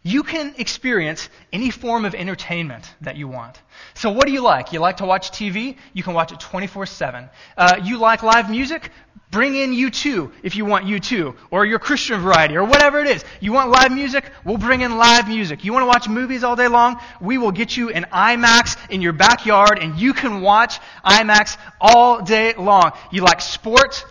you 0.03 0.23
can 0.23 0.53
experience 0.57 1.29
any 1.53 1.69
form 1.69 2.03
of 2.03 2.13
entertainment 2.13 2.93
that 3.01 3.15
you 3.15 3.29
want. 3.29 3.61
So 3.93 4.11
what 4.11 4.27
do 4.27 4.33
you 4.33 4.41
like? 4.41 4.73
You 4.73 4.79
like 4.79 4.97
to 4.97 5.05
watch 5.05 5.31
TV? 5.31 5.77
You 5.93 6.03
can 6.03 6.13
watch 6.13 6.33
it 6.33 6.39
24-7. 6.39 7.29
Uh, 7.57 7.79
you 7.81 7.97
like 7.97 8.21
live 8.21 8.49
music? 8.49 8.91
Bring 9.31 9.55
in 9.55 9.71
U2 9.71 10.31
if 10.43 10.55
you 10.55 10.65
want 10.65 10.85
U2, 10.85 11.35
or 11.49 11.65
your 11.65 11.79
Christian 11.79 12.21
variety, 12.21 12.55
or 12.55 12.65
whatever 12.65 12.99
it 12.99 13.07
is. 13.07 13.25
You 13.39 13.51
want 13.51 13.71
live 13.71 13.91
music? 13.91 14.29
We'll 14.45 14.59
bring 14.59 14.81
in 14.81 14.97
live 14.97 15.27
music. 15.27 15.63
You 15.63 15.73
want 15.73 15.83
to 15.83 15.87
watch 15.87 16.07
movies 16.07 16.43
all 16.43 16.55
day 16.55 16.67
long? 16.67 16.99
We 17.19 17.39
will 17.39 17.51
get 17.51 17.75
you 17.75 17.89
an 17.89 18.05
IMAX 18.13 18.77
in 18.91 19.01
your 19.01 19.13
backyard, 19.13 19.79
and 19.79 19.97
you 19.97 20.13
can 20.13 20.41
watch 20.41 20.79
IMAX 21.03 21.57
all 21.81 22.21
day 22.21 22.53
long. 22.53 22.91
You 23.11 23.23
like 23.23 23.41
sports? 23.41 24.05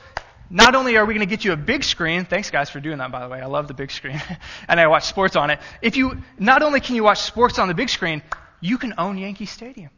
Not 0.52 0.74
only 0.74 0.98
are 0.98 1.06
we 1.06 1.14
going 1.14 1.26
to 1.26 1.30
get 1.30 1.46
you 1.46 1.52
a 1.52 1.56
big 1.56 1.82
screen, 1.82 2.26
thanks 2.26 2.50
guys 2.50 2.68
for 2.68 2.78
doing 2.78 2.98
that 2.98 3.10
by 3.10 3.20
the 3.20 3.28
way. 3.28 3.40
I 3.40 3.46
love 3.46 3.68
the 3.68 3.74
big 3.74 3.90
screen. 3.90 4.20
and 4.68 4.78
I 4.78 4.86
watch 4.86 5.06
sports 5.06 5.34
on 5.34 5.48
it. 5.48 5.58
If 5.80 5.96
you, 5.96 6.18
not 6.38 6.62
only 6.62 6.80
can 6.80 6.94
you 6.94 7.02
watch 7.02 7.22
sports 7.22 7.58
on 7.58 7.68
the 7.68 7.74
big 7.74 7.88
screen, 7.88 8.22
you 8.60 8.76
can 8.76 8.92
own 8.98 9.16
Yankee 9.16 9.46
Stadium. 9.46 9.88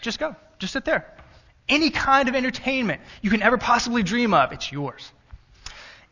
Just 0.00 0.18
go. 0.18 0.36
Just 0.58 0.72
sit 0.72 0.86
there. 0.86 1.14
Any 1.68 1.90
kind 1.90 2.30
of 2.30 2.34
entertainment 2.34 3.02
you 3.20 3.28
can 3.28 3.42
ever 3.42 3.58
possibly 3.58 4.02
dream 4.02 4.32
of, 4.32 4.52
it's 4.52 4.72
yours. 4.72 5.12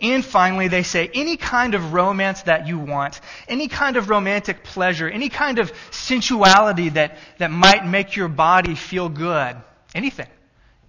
And 0.02 0.22
finally, 0.22 0.68
they 0.68 0.82
say 0.82 1.10
any 1.14 1.38
kind 1.38 1.74
of 1.74 1.94
romance 1.94 2.42
that 2.42 2.66
you 2.66 2.78
want, 2.78 3.22
any 3.48 3.68
kind 3.68 3.96
of 3.96 4.10
romantic 4.10 4.64
pleasure, 4.64 5.08
any 5.08 5.30
kind 5.30 5.58
of 5.58 5.72
sensuality 5.90 6.90
that, 6.90 7.16
that 7.38 7.50
might 7.50 7.86
make 7.86 8.16
your 8.16 8.28
body 8.28 8.74
feel 8.74 9.08
good, 9.08 9.56
anything, 9.94 10.28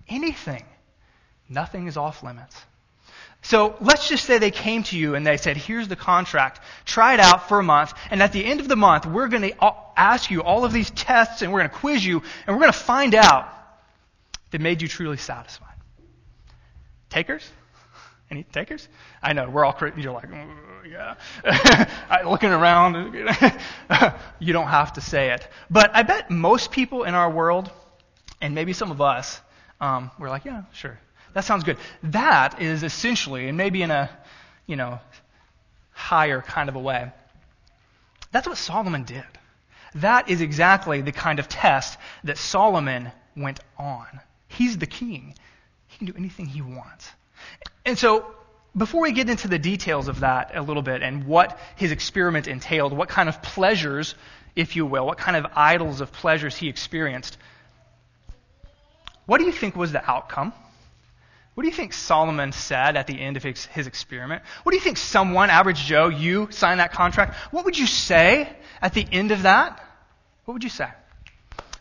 anything, 0.09 0.63
nothing 1.47 1.87
is 1.87 1.95
off 1.95 2.23
limits. 2.23 2.57
So 3.43 3.75
let's 3.81 4.07
just 4.07 4.25
say 4.25 4.37
they 4.37 4.51
came 4.51 4.83
to 4.83 4.97
you 4.97 5.15
and 5.15 5.27
they 5.27 5.35
said, 5.35 5.57
here's 5.57 5.89
the 5.89 5.97
contract. 5.97 6.61
Try 6.85 7.13
it 7.13 7.19
out 7.19 7.49
for 7.49 7.59
a 7.59 7.63
month. 7.63 7.93
And 8.09 8.23
at 8.23 8.31
the 8.31 8.43
end 8.43 8.61
of 8.61 8.69
the 8.69 8.77
month, 8.77 9.05
we're 9.05 9.27
going 9.27 9.43
to 9.43 9.73
ask 9.97 10.31
you 10.31 10.41
all 10.41 10.63
of 10.63 10.71
these 10.71 10.89
tests 10.91 11.41
and 11.41 11.51
we're 11.51 11.59
going 11.59 11.69
to 11.69 11.75
quiz 11.75 12.05
you 12.05 12.23
and 12.47 12.55
we're 12.55 12.61
going 12.61 12.71
to 12.71 12.79
find 12.79 13.13
out 13.13 13.49
that 14.51 14.61
made 14.61 14.81
you 14.81 14.87
truly 14.87 15.17
satisfied. 15.17 15.75
Takers? 17.09 17.47
Any 18.31 18.43
takers? 18.43 18.87
I 19.21 19.33
know, 19.33 19.49
we're 19.49 19.65
all, 19.65 19.75
you're 19.97 20.13
like, 20.13 20.29
oh, 20.33 20.87
yeah. 20.89 22.23
Looking 22.25 22.49
around, 22.49 23.13
you 24.39 24.53
don't 24.53 24.67
have 24.67 24.93
to 24.93 25.01
say 25.01 25.33
it. 25.33 25.45
But 25.69 25.93
I 25.93 26.03
bet 26.03 26.31
most 26.31 26.71
people 26.71 27.03
in 27.03 27.13
our 27.13 27.29
world, 27.29 27.69
and 28.41 28.55
maybe 28.55 28.71
some 28.71 28.89
of 28.89 29.01
us, 29.01 29.41
um, 29.81 30.11
we're 30.17 30.29
like, 30.29 30.45
yeah, 30.45 30.63
sure. 30.71 30.97
That 31.33 31.43
sounds 31.43 31.63
good. 31.63 31.77
That 32.03 32.61
is 32.61 32.83
essentially, 32.83 33.47
and 33.47 33.57
maybe 33.57 33.81
in 33.81 33.91
a, 33.91 34.09
you 34.67 34.75
know, 34.75 34.99
higher 35.91 36.41
kind 36.41 36.69
of 36.69 36.75
a 36.75 36.79
way, 36.79 37.11
that's 38.31 38.47
what 38.47 38.57
Solomon 38.57 39.03
did. 39.03 39.23
That 39.95 40.29
is 40.29 40.41
exactly 40.41 41.01
the 41.01 41.11
kind 41.11 41.39
of 41.39 41.47
test 41.47 41.97
that 42.23 42.37
Solomon 42.37 43.11
went 43.35 43.59
on. 43.77 44.07
He's 44.47 44.77
the 44.77 44.87
king. 44.87 45.35
He 45.87 45.97
can 45.97 46.07
do 46.07 46.13
anything 46.17 46.47
he 46.47 46.61
wants. 46.61 47.09
And 47.85 47.97
so, 47.97 48.25
before 48.75 49.01
we 49.01 49.11
get 49.11 49.29
into 49.29 49.47
the 49.47 49.59
details 49.59 50.07
of 50.07 50.21
that 50.21 50.55
a 50.55 50.61
little 50.61 50.81
bit 50.81 51.03
and 51.03 51.25
what 51.25 51.59
his 51.75 51.91
experiment 51.91 52.47
entailed, 52.47 52.91
what 52.91 53.07
kind 53.07 53.29
of 53.29 53.41
pleasures, 53.43 54.15
if 54.55 54.75
you 54.75 54.85
will, 54.85 55.05
what 55.05 55.19
kind 55.19 55.37
of 55.37 55.45
idols 55.55 56.01
of 56.01 56.11
pleasures 56.11 56.55
he 56.55 56.69
experienced, 56.69 57.37
what 59.27 59.37
do 59.37 59.45
you 59.45 59.51
think 59.51 59.75
was 59.75 59.91
the 59.91 60.09
outcome? 60.09 60.53
What 61.53 61.63
do 61.63 61.69
you 61.69 61.75
think 61.75 61.93
Solomon 61.93 62.51
said 62.51 62.97
at 62.97 63.05
the 63.05 63.19
end 63.19 63.37
of 63.37 63.43
his, 63.43 63.65
his, 63.67 63.85
experiment? 63.85 64.41
What 64.63 64.71
do 64.71 64.75
you 64.75 64.81
think 64.81 64.97
someone, 64.97 65.51
average 65.51 65.85
Joe, 65.85 66.07
you 66.07 66.47
sign 66.49 66.77
that 66.77 66.93
contract? 66.93 67.35
What 67.51 67.65
would 67.65 67.77
you 67.77 67.85
say 67.85 68.49
at 68.81 68.93
the 68.93 69.05
end 69.11 69.31
of 69.31 69.43
that? 69.43 69.79
What 70.45 70.53
would 70.55 70.63
you 70.63 70.71
say? 70.71 70.89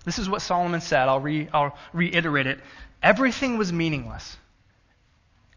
This 0.04 0.18
is 0.18 0.28
what 0.28 0.42
Solomon 0.42 0.82
said. 0.82 1.08
I'll, 1.08 1.20
re, 1.20 1.48
I'll 1.52 1.76
reiterate 1.94 2.46
it. 2.46 2.60
Everything 3.02 3.56
was 3.56 3.72
meaningless. 3.72 4.36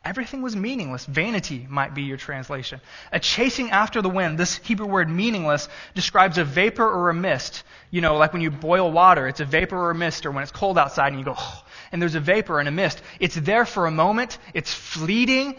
Everything 0.05 0.43
was 0.43 0.55
meaningless. 0.55 1.03
Vanity 1.05 1.65
might 1.67 1.95
be 1.95 2.03
your 2.03 2.17
translation. 2.17 2.79
A 3.11 3.19
chasing 3.19 3.71
after 3.71 4.03
the 4.03 4.09
wind. 4.09 4.37
This 4.37 4.57
Hebrew 4.57 4.85
word 4.85 5.09
meaningless 5.09 5.67
describes 5.95 6.37
a 6.37 6.45
vapor 6.45 6.87
or 6.87 7.09
a 7.09 7.13
mist. 7.13 7.63
You 7.89 8.01
know, 8.01 8.15
like 8.15 8.31
when 8.31 8.43
you 8.43 8.51
boil 8.51 8.91
water, 8.91 9.27
it's 9.27 9.39
a 9.39 9.45
vapor 9.45 9.75
or 9.75 9.89
a 9.89 9.95
mist, 9.95 10.27
or 10.27 10.31
when 10.31 10.43
it's 10.43 10.51
cold 10.51 10.77
outside 10.77 11.07
and 11.07 11.19
you 11.19 11.25
go, 11.25 11.33
oh, 11.35 11.64
and 11.91 12.01
there's 12.01 12.15
a 12.15 12.19
vapor 12.19 12.59
and 12.59 12.67
a 12.67 12.71
mist. 12.71 13.01
It's 13.19 13.35
there 13.35 13.65
for 13.65 13.85
a 13.85 13.91
moment. 13.91 14.37
It's 14.53 14.73
fleeting. 14.73 15.57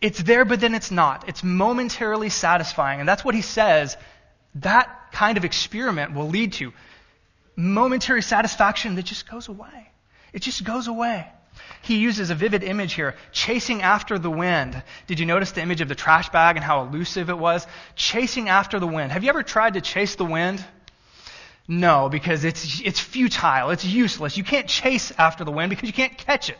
It's 0.00 0.22
there, 0.22 0.44
but 0.44 0.60
then 0.60 0.74
it's 0.74 0.90
not. 0.90 1.28
It's 1.28 1.44
momentarily 1.44 2.28
satisfying. 2.28 3.00
And 3.00 3.08
that's 3.08 3.24
what 3.24 3.34
he 3.34 3.42
says 3.42 3.96
that 4.56 5.12
kind 5.12 5.38
of 5.38 5.44
experiment 5.44 6.14
will 6.14 6.28
lead 6.28 6.52
to 6.54 6.72
momentary 7.56 8.22
satisfaction 8.22 8.96
that 8.96 9.04
just 9.04 9.30
goes 9.30 9.48
away. 9.48 9.90
It 10.32 10.42
just 10.42 10.64
goes 10.64 10.88
away. 10.88 11.26
He 11.82 11.98
uses 11.98 12.30
a 12.30 12.34
vivid 12.34 12.62
image 12.62 12.94
here, 12.94 13.14
chasing 13.32 13.82
after 13.82 14.18
the 14.18 14.30
wind. 14.30 14.82
Did 15.06 15.20
you 15.20 15.26
notice 15.26 15.52
the 15.52 15.62
image 15.62 15.80
of 15.80 15.88
the 15.88 15.94
trash 15.94 16.30
bag 16.30 16.56
and 16.56 16.64
how 16.64 16.82
elusive 16.82 17.28
it 17.28 17.38
was? 17.38 17.66
Chasing 17.94 18.48
after 18.48 18.78
the 18.78 18.86
wind. 18.86 19.12
Have 19.12 19.22
you 19.22 19.28
ever 19.28 19.42
tried 19.42 19.74
to 19.74 19.80
chase 19.80 20.14
the 20.14 20.24
wind? 20.24 20.64
No, 21.68 22.08
because 22.08 22.44
it's, 22.44 22.80
it's 22.84 23.00
futile. 23.00 23.70
It's 23.70 23.84
useless. 23.84 24.36
You 24.36 24.44
can't 24.44 24.68
chase 24.68 25.12
after 25.16 25.44
the 25.44 25.52
wind 25.52 25.70
because 25.70 25.86
you 25.86 25.92
can't 25.92 26.16
catch 26.16 26.50
it. 26.50 26.58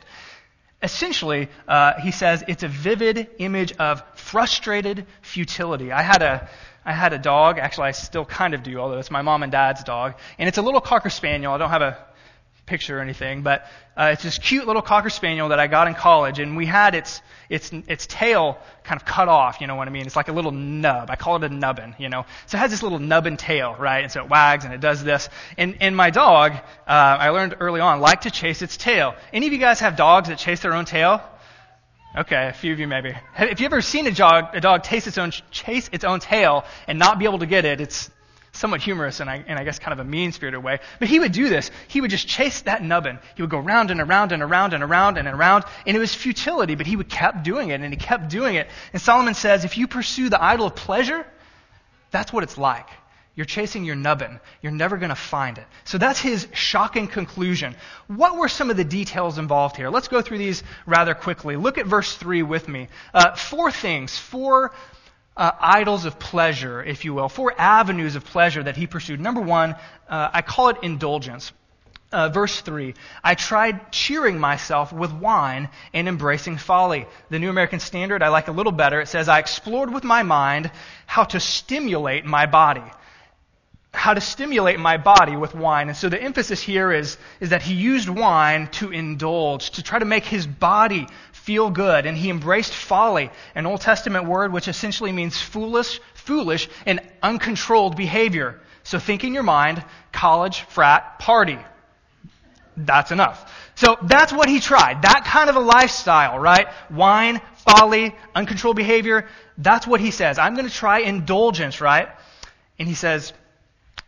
Essentially, 0.83 1.49
uh, 1.69 2.01
he 2.01 2.11
says 2.11 2.45
it's 2.49 2.63
a 2.63 2.69
vivid 2.69 3.29
image 3.39 3.73
of 3.77 4.03
frustrated 4.15 5.07
futility. 5.21 5.93
I 5.93 6.03
had 6.03 6.23
a, 6.23 6.49
I 6.85 6.93
had 6.93 7.13
a 7.13 7.19
dog. 7.19 7.59
Actually, 7.59 7.89
I 7.89 7.93
still 7.93 8.25
kind 8.25 8.55
of 8.55 8.63
do, 8.63 8.79
although 8.79 8.99
it's 8.99 9.11
my 9.11 9.23
mom 9.23 9.43
and 9.43 9.53
dad's 9.53 9.85
dog. 9.85 10.15
And 10.39 10.49
it's 10.49 10.59
a 10.59 10.63
little 10.63 10.81
Cocker 10.81 11.11
Spaniel. 11.11 11.53
I 11.53 11.59
don't 11.59 11.71
have 11.71 11.83
a 11.83 12.05
picture 12.67 12.99
or 12.99 13.01
anything, 13.01 13.43
but 13.43 13.67
uh, 13.97 14.11
it's 14.13 14.23
this 14.23 14.39
cute 14.39 14.67
little 14.67 14.83
Cocker 14.83 15.11
Spaniel 15.11 15.49
that 15.49 15.59
I 15.59 15.67
got 15.67 15.89
in 15.89 15.95
college. 15.95 16.39
And 16.39 16.57
we 16.57 16.65
had 16.65 16.95
its, 16.95 17.21
its, 17.51 17.73
its 17.89 18.07
tail 18.07 18.59
kind 18.85 19.01
of 19.01 19.07
cut 19.07 19.29
off, 19.29 19.61
you 19.61 19.67
know 19.67 19.75
what 19.75 19.89
I 19.89 19.91
mean? 19.91 20.07
It's 20.07 20.17
like 20.17 20.29
a 20.29 20.33
little 20.33 20.53
nub. 20.53 21.11
I 21.11 21.17
call 21.17 21.37
it 21.37 21.45
a 21.45 21.49
nubbin, 21.49 21.95
you 21.99 22.09
know? 22.09 22.25
So 22.47 22.57
it 22.57 22.61
has 22.61 22.71
this 22.71 22.83
little 22.83 22.99
nubbin 22.99 23.37
tail, 23.37 23.75
right? 23.79 24.03
And 24.03 24.13
so 24.13 24.23
it 24.23 24.31
wags 24.31 24.65
and 24.65 24.73
it 24.73 24.81
does 24.81 25.03
this. 25.03 25.29
And, 25.59 25.77
and 25.81 25.97
my 25.97 26.11
dog, 26.11 26.53
uh, 26.53 26.61
I 26.87 27.31
learned 27.31 27.57
early 27.61 27.81
on, 27.81 28.01
liked 28.01 28.23
to 28.23 28.31
chase 28.31 28.63
its 28.63 28.77
tail. 28.77 29.15
Any 29.33 29.47
of 29.47 29.53
you 29.53 29.59
guys 29.59 29.81
have 29.81 29.97
dogs 29.97 30.29
that 30.29 30.39
chase 30.39 30.61
their 30.61 30.75
own 30.75 30.85
tail? 30.85 31.23
Okay, 32.17 32.49
a 32.49 32.53
few 32.53 32.73
of 32.73 32.79
you 32.79 32.87
maybe. 32.87 33.13
Have 33.33 33.59
you 33.59 33.67
ever 33.67 33.81
seen 33.81 34.07
a 34.07 34.13
dog, 34.13 34.55
a 34.55 34.61
dog 34.61 34.83
taste 34.83 35.07
its 35.07 35.17
own, 35.17 35.31
chase 35.51 35.89
its 35.93 36.05
own 36.05 36.21
tail 36.21 36.65
and 36.87 36.99
not 36.99 37.19
be 37.19 37.25
able 37.25 37.39
to 37.39 37.47
get 37.47 37.65
it? 37.65 37.81
It's 37.81 38.11
somewhat 38.53 38.83
humorous 38.83 39.21
and 39.21 39.31
I, 39.31 39.43
and 39.47 39.59
I 39.59 39.65
guess 39.65 39.79
kind 39.79 39.99
of 39.99 40.07
a 40.07 40.09
mean 40.09 40.33
spirited 40.33 40.63
way. 40.63 40.79
But 40.99 41.09
he 41.09 41.19
would 41.19 41.33
do 41.33 41.49
this. 41.49 41.71
He 41.89 42.01
would 42.01 42.11
just 42.11 42.29
chase 42.29 42.61
that 42.63 42.83
nubbin. 42.83 43.19
He 43.35 43.43
would 43.43 43.51
go 43.51 43.59
round 43.59 43.91
and 43.91 44.01
around 44.01 44.33
and 44.33 44.43
around 44.43 44.75
and 44.75 44.85
around 44.85 45.17
and 45.17 45.27
around. 45.27 45.65
And 45.87 45.97
it 45.97 46.01
was 46.01 46.15
futility, 46.15 46.75
but 46.75 46.87
he 46.87 46.97
would 46.97 47.09
kept 47.09 47.45
doing 47.45 47.71
it 47.71 47.81
and 47.81 47.93
he 47.93 47.97
kept 47.97 48.29
doing 48.29 48.57
it. 48.57 48.69
And 48.93 49.01
Solomon 49.01 49.35
says, 49.35 49.65
if 49.65 49.79
you 49.79 49.87
pursue 49.87 50.29
the 50.29 50.43
idol 50.43 50.67
of 50.67 50.77
pleasure, 50.77 51.27
that's 52.11 52.33
what 52.33 52.43
it's 52.43 52.59
like. 52.59 52.89
You're 53.35 53.47
chasing 53.47 53.87
your 53.87 53.97
nubbin. 53.97 54.41
You're 54.61 54.73
never 54.73 54.99
going 54.99 55.09
to 55.09 55.15
find 55.15 55.57
it. 55.57 55.65
So 55.85 55.97
that's 55.97 56.21
his 56.21 56.47
shocking 56.53 57.09
conclusion. 57.09 57.75
What 58.07 58.37
were 58.37 58.49
some 58.49 58.69
of 58.69 58.77
the 58.77 58.85
details 58.85 59.39
involved 59.39 59.77
here? 59.77 59.89
Let's 59.89 60.09
go 60.09 60.21
through 60.21 60.37
these 60.37 60.63
rather 60.85 61.15
quickly. 61.15 61.57
Look 61.57 61.79
at 61.79 61.87
verse 61.87 62.15
3 62.15 62.43
with 62.43 62.69
me. 62.69 62.89
Uh, 63.15 63.35
four 63.35 63.71
things, 63.71 64.19
four 64.19 64.73
uh, 65.37 65.51
idols 65.61 66.05
of 66.05 66.19
pleasure, 66.19 66.83
if 66.83 67.05
you 67.05 67.15
will, 67.15 67.29
four 67.29 67.55
avenues 67.59 68.17
of 68.17 68.25
pleasure 68.25 68.63
that 68.63 68.77
he 68.77 68.87
pursued. 68.87 69.21
Number 69.21 69.41
one, 69.41 69.75
uh, 70.09 70.31
I 70.33 70.43
call 70.43 70.69
it 70.69 70.79
indulgence. 70.83 71.53
Uh, 72.11 72.29
verse 72.29 72.61
3 72.61 72.95
I 73.25 73.35
tried 73.35 73.91
cheering 73.91 74.39
myself 74.39 74.93
with 74.93 75.11
wine 75.13 75.71
and 75.95 76.09
embracing 76.09 76.59
folly. 76.59 77.07
The 77.31 77.39
New 77.39 77.49
American 77.49 77.81
Standard 77.81 78.23
I 78.23 78.29
like 78.29 78.49
a 78.49 78.53
little 78.53 78.73
better. 78.73 79.01
It 79.01 79.09
says, 79.09 79.31
I 79.31 79.39
explored 79.39 79.91
with 79.91 80.05
my 80.05 80.23
mind 80.23 80.71
how 81.07 81.25
to 81.25 81.41
stimulate 81.41 82.27
my 82.27 82.45
body 82.45 82.85
how 83.95 84.15
to 84.15 84.21
stimulate 84.21 84.81
my 84.81 84.97
body 84.97 85.37
with 85.37 85.55
wine. 85.55 85.89
And 85.89 85.97
so 85.97 86.09
the 86.09 86.21
emphasis 86.21 86.61
here 86.61 86.91
is, 86.91 87.19
is 87.41 87.51
that 87.51 87.63
he 87.63 87.75
used 87.75 88.09
wine 88.09 88.69
to 88.73 88.91
indulge, 88.91 89.73
to 89.73 89.83
try 89.83 89.99
to 89.99 90.05
make 90.05 90.25
his 90.25 90.47
body 90.47 91.07
feel 91.43 91.71
good. 91.71 92.07
And 92.07 92.17
he 92.17 92.31
embraced 92.31 92.73
folly, 92.73 93.31
an 93.55 93.67
Old 93.67 93.81
Testament 93.81 94.27
word 94.27 94.53
which 94.53 94.69
essentially 94.69 95.13
means 95.13 95.41
foolish, 95.41 96.01
foolish 96.15 96.69
and 96.87 97.01
uncontrolled 97.23 97.97
behavior. 97.97 98.61
So 98.85 98.99
think 98.99 99.25
in 99.25 99.35
your 99.35 99.43
mind, 99.43 99.85
college, 100.13 100.61
frat, 100.63 101.19
party. 101.19 101.59
That's 102.77 103.11
enough. 103.11 103.53
So 103.75 103.97
that's 104.03 104.33
what 104.33 104.49
he 104.49 104.61
tried. 104.61 105.03
That 105.03 105.25
kind 105.27 105.51
of 105.51 105.57
a 105.57 105.61
lifestyle, 105.61 106.39
right? 106.39 106.69
Wine, 106.91 107.41
folly, 107.67 108.15
uncontrolled 108.35 108.77
behavior. 108.77 109.29
That's 109.59 109.87
what 109.87 110.01
he 110.01 110.11
says. 110.11 110.39
I'm 110.39 110.55
going 110.55 110.69
to 110.69 110.75
try 110.75 111.01
indulgence, 111.01 111.81
right? 111.81 112.09
And 112.79 112.89
he 112.89 112.95
says, 112.95 113.33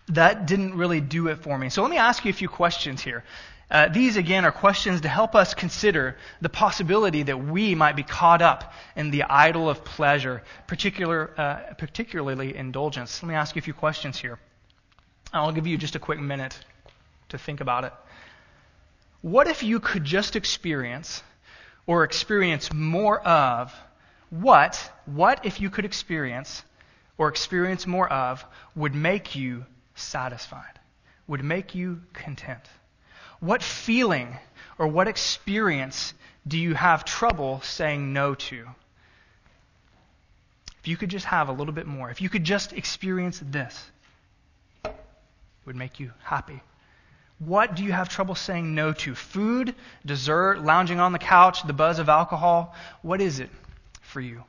that 0.09 0.47
didn't 0.47 0.75
really 0.75 1.01
do 1.01 1.29
it 1.29 1.39
for 1.39 1.57
me. 1.59 1.69
So 1.69 1.83
let 1.83 1.91
me 1.91 1.99
ask 1.99 2.25
you 2.25 2.31
a 2.31 2.35
few 2.35 2.49
questions 2.49 3.03
here. 3.03 3.25
Uh, 3.75 3.89
these, 3.89 4.17
again, 4.17 4.45
are 4.45 4.53
questions 4.53 5.01
to 5.01 5.09
help 5.09 5.35
us 5.35 5.53
consider 5.53 6.17
the 6.41 6.49
possibility 6.49 7.25
that 7.25 7.37
we 7.37 7.75
might 7.75 7.97
be 7.97 8.05
caught 8.05 8.41
up 8.41 8.73
in 8.95 9.11
the 9.11 9.25
idol 9.25 9.69
of 9.69 9.85
pleasure, 9.85 10.45
particular, 10.69 11.35
uh, 11.37 11.75
particularly 11.77 12.55
indulgence. 12.55 13.21
Let 13.21 13.29
me 13.31 13.35
ask 13.35 13.57
you 13.57 13.59
a 13.59 13.63
few 13.63 13.75
questions 13.75 14.17
here. 14.17 14.39
I'll 15.33 15.51
give 15.51 15.67
you 15.67 15.77
just 15.77 15.97
a 15.97 15.99
quick 15.99 16.21
minute 16.21 16.57
to 17.31 17.37
think 17.37 17.61
about 17.61 17.83
it. 17.83 17.93
What 19.23 19.49
if 19.49 19.65
you 19.65 19.81
could 19.81 20.05
just 20.05 20.37
experience 20.37 21.25
or 21.85 22.05
experience 22.05 22.73
more 22.73 23.21
of 23.23 23.75
what, 24.31 24.89
what 25.05 25.45
if 25.45 25.61
you 25.61 25.69
could 25.69 25.85
experience 25.85 26.63
or 27.19 27.27
experience 27.27 27.89
more 27.89 28.09
of 28.09 28.45
would 28.77 28.95
make 28.95 29.35
you 29.35 29.67
satisfied, 29.97 30.79
would 31.27 31.43
make 31.43 31.75
you 31.75 32.03
content? 32.13 32.63
What 33.45 33.63
feeling 33.63 34.39
or 34.79 34.89
what 34.89 35.07
experience 35.07 36.15
do 36.49 36.57
you 36.57 36.73
have 36.73 37.05
trouble 37.05 37.61
saying 37.61 38.15
no 38.15 38.35
to? 38.35 38.67
If 40.81 40.89
you 40.89 40.97
could 40.97 41.11
just 41.11 41.27
have 41.27 41.51
a 41.51 41.53
little 41.53 41.75
bit 41.75 41.87
more, 41.87 42.09
if 42.09 42.23
you 42.23 42.31
could 42.31 42.45
just 42.45 42.73
experience 42.73 43.43
this, 43.45 43.91
it 44.83 44.95
would 45.67 45.77
make 45.77 46.01
you 46.01 46.13
happy. 46.23 46.59
What 47.39 47.77
do 47.77 47.85
you 47.85 47.93
have 47.93 48.09
trouble 48.09 48.35
saying 48.35 48.75
no 48.75 48.95
to? 48.95 49.15
Food, 49.15 49.75
dessert, 50.07 50.63
lounging 50.63 50.99
on 50.99 51.13
the 51.13 51.19
couch, 51.19 51.67
the 51.67 51.75
buzz 51.75 51.99
of 51.99 52.09
alcohol? 52.09 52.75
What 53.03 53.21
is 53.21 53.41
it 53.41 53.51
for 54.01 54.23
you? 54.23 54.43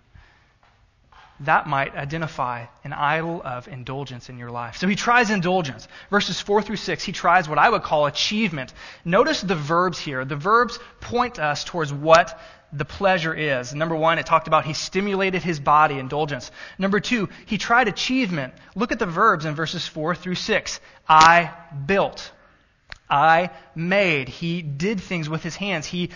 That 1.41 1.67
might 1.67 1.95
identify 1.95 2.65
an 2.83 2.93
idol 2.93 3.41
of 3.43 3.67
indulgence 3.67 4.29
in 4.29 4.37
your 4.37 4.51
life. 4.51 4.77
So 4.77 4.87
he 4.87 4.95
tries 4.95 5.29
indulgence. 5.29 5.87
Verses 6.09 6.39
4 6.39 6.61
through 6.61 6.77
6, 6.77 7.03
he 7.03 7.11
tries 7.11 7.49
what 7.49 7.57
I 7.57 7.69
would 7.69 7.83
call 7.83 8.05
achievement. 8.05 8.73
Notice 9.03 9.41
the 9.41 9.55
verbs 9.55 9.99
here. 9.99 10.23
The 10.23 10.37
verbs 10.37 10.79
point 11.01 11.37
us 11.37 11.63
towards 11.63 11.91
what 11.91 12.39
the 12.71 12.85
pleasure 12.85 13.33
is. 13.33 13.73
Number 13.73 13.95
one, 13.95 14.17
it 14.17 14.25
talked 14.25 14.47
about 14.47 14.65
he 14.65 14.73
stimulated 14.73 15.43
his 15.43 15.59
body, 15.59 15.99
indulgence. 15.99 16.51
Number 16.77 16.99
two, 16.99 17.29
he 17.45 17.57
tried 17.57 17.87
achievement. 17.87 18.53
Look 18.75 18.91
at 18.91 18.99
the 18.99 19.05
verbs 19.05 19.45
in 19.45 19.55
verses 19.55 19.87
4 19.87 20.15
through 20.15 20.35
6. 20.35 20.79
I 21.07 21.51
built. 21.85 22.31
I 23.09 23.51
made. 23.75 24.29
He 24.29 24.61
did 24.61 24.99
things 24.99 25.29
with 25.29 25.43
his 25.43 25.55
hands. 25.55 25.85
He 25.85 26.09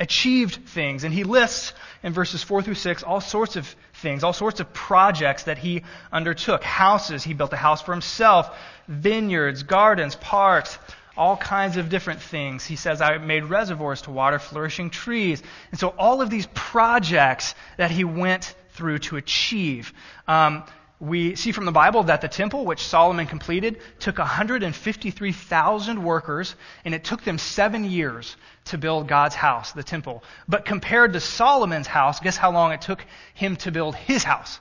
achieved 0.00 0.68
things. 0.68 1.04
And 1.04 1.12
he 1.12 1.24
lists 1.24 1.72
in 2.02 2.12
verses 2.12 2.42
4 2.42 2.62
through 2.62 2.74
6 2.74 3.02
all 3.02 3.20
sorts 3.20 3.56
of 3.56 3.74
things, 3.94 4.24
all 4.24 4.32
sorts 4.32 4.60
of 4.60 4.72
projects 4.72 5.44
that 5.44 5.58
he 5.58 5.82
undertook. 6.12 6.62
Houses, 6.62 7.22
he 7.22 7.34
built 7.34 7.52
a 7.52 7.56
house 7.56 7.82
for 7.82 7.92
himself, 7.92 8.56
vineyards, 8.88 9.62
gardens, 9.62 10.16
parks, 10.16 10.78
all 11.16 11.36
kinds 11.36 11.76
of 11.76 11.88
different 11.88 12.20
things. 12.20 12.64
He 12.64 12.76
says, 12.76 13.00
I 13.00 13.18
made 13.18 13.44
reservoirs 13.44 14.02
to 14.02 14.10
water 14.10 14.38
flourishing 14.38 14.90
trees. 14.90 15.42
And 15.70 15.80
so 15.80 15.88
all 15.98 16.20
of 16.20 16.30
these 16.30 16.46
projects 16.54 17.54
that 17.78 17.90
he 17.90 18.04
went 18.04 18.54
through 18.72 18.98
to 18.98 19.16
achieve. 19.16 19.92
Um, 20.28 20.64
we 20.98 21.34
see 21.34 21.52
from 21.52 21.66
the 21.66 21.72
Bible 21.72 22.04
that 22.04 22.22
the 22.22 22.28
temple, 22.28 22.64
which 22.64 22.86
Solomon 22.86 23.26
completed, 23.26 23.80
took 23.98 24.18
153,000 24.18 26.02
workers, 26.02 26.54
and 26.84 26.94
it 26.94 27.04
took 27.04 27.22
them 27.22 27.36
seven 27.38 27.84
years 27.84 28.36
to 28.66 28.78
build 28.78 29.06
God's 29.06 29.34
house, 29.34 29.72
the 29.72 29.82
temple. 29.82 30.24
But 30.48 30.64
compared 30.64 31.12
to 31.12 31.20
Solomon's 31.20 31.86
house, 31.86 32.20
guess 32.20 32.36
how 32.38 32.50
long 32.50 32.72
it 32.72 32.80
took 32.80 33.04
him 33.34 33.56
to 33.56 33.70
build 33.70 33.94
his 33.94 34.24
house? 34.24 34.58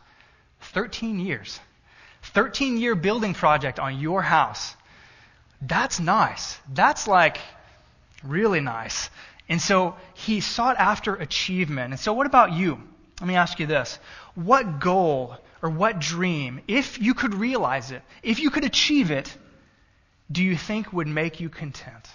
13 0.61 1.19
years. 1.19 1.59
13 2.33 2.77
year 2.77 2.95
building 2.95 3.33
project 3.33 3.79
on 3.79 3.99
your 3.99 4.21
house. 4.21 4.75
That's 5.61 5.99
nice. 5.99 6.59
That's 6.73 7.07
like 7.07 7.37
really 8.23 8.59
nice. 8.59 9.09
And 9.47 9.61
so 9.61 9.95
he 10.15 10.41
sought 10.41 10.77
after 10.77 11.15
achievement. 11.15 11.93
And 11.93 11.99
so 11.99 12.13
what 12.13 12.27
about 12.27 12.51
you? 12.51 12.81
Let 13.21 13.27
me 13.27 13.35
ask 13.35 13.59
you 13.59 13.67
this. 13.67 13.99
What 14.33 14.79
goal 14.79 15.37
or 15.65 15.69
what 15.69 15.97
dream, 15.97 16.61
if 16.67 17.01
you 17.01 17.15
could 17.15 17.33
realize 17.33 17.89
it, 17.89 18.03
if 18.21 18.39
you 18.39 18.51
could 18.51 18.65
achieve 18.65 19.09
it, 19.09 19.35
do 20.31 20.43
you 20.43 20.55
think 20.55 20.93
would 20.93 21.07
make 21.07 21.39
you 21.39 21.49
content? 21.49 22.07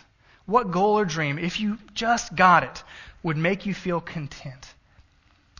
What 0.46 0.70
goal 0.70 0.96
or 1.00 1.04
dream, 1.04 1.36
if 1.36 1.58
you 1.58 1.76
just 1.92 2.36
got 2.36 2.62
it, 2.62 2.84
would 3.24 3.36
make 3.36 3.66
you 3.66 3.74
feel 3.74 4.00
content? 4.00 4.72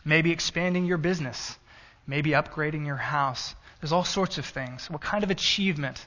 Maybe 0.05 0.31
expanding 0.31 0.85
your 0.85 0.99
business, 0.99 1.59
maybe 2.07 2.31
upgrading 2.31 2.87
your 2.87 2.95
house. 2.95 3.57
There's 3.81 3.91
all 3.91 4.05
sorts 4.05 4.39
of 4.39 4.47
things. 4.47 4.89
What 4.89 5.01
kind 5.01 5.25
of 5.25 5.33
achievement 5.33 6.07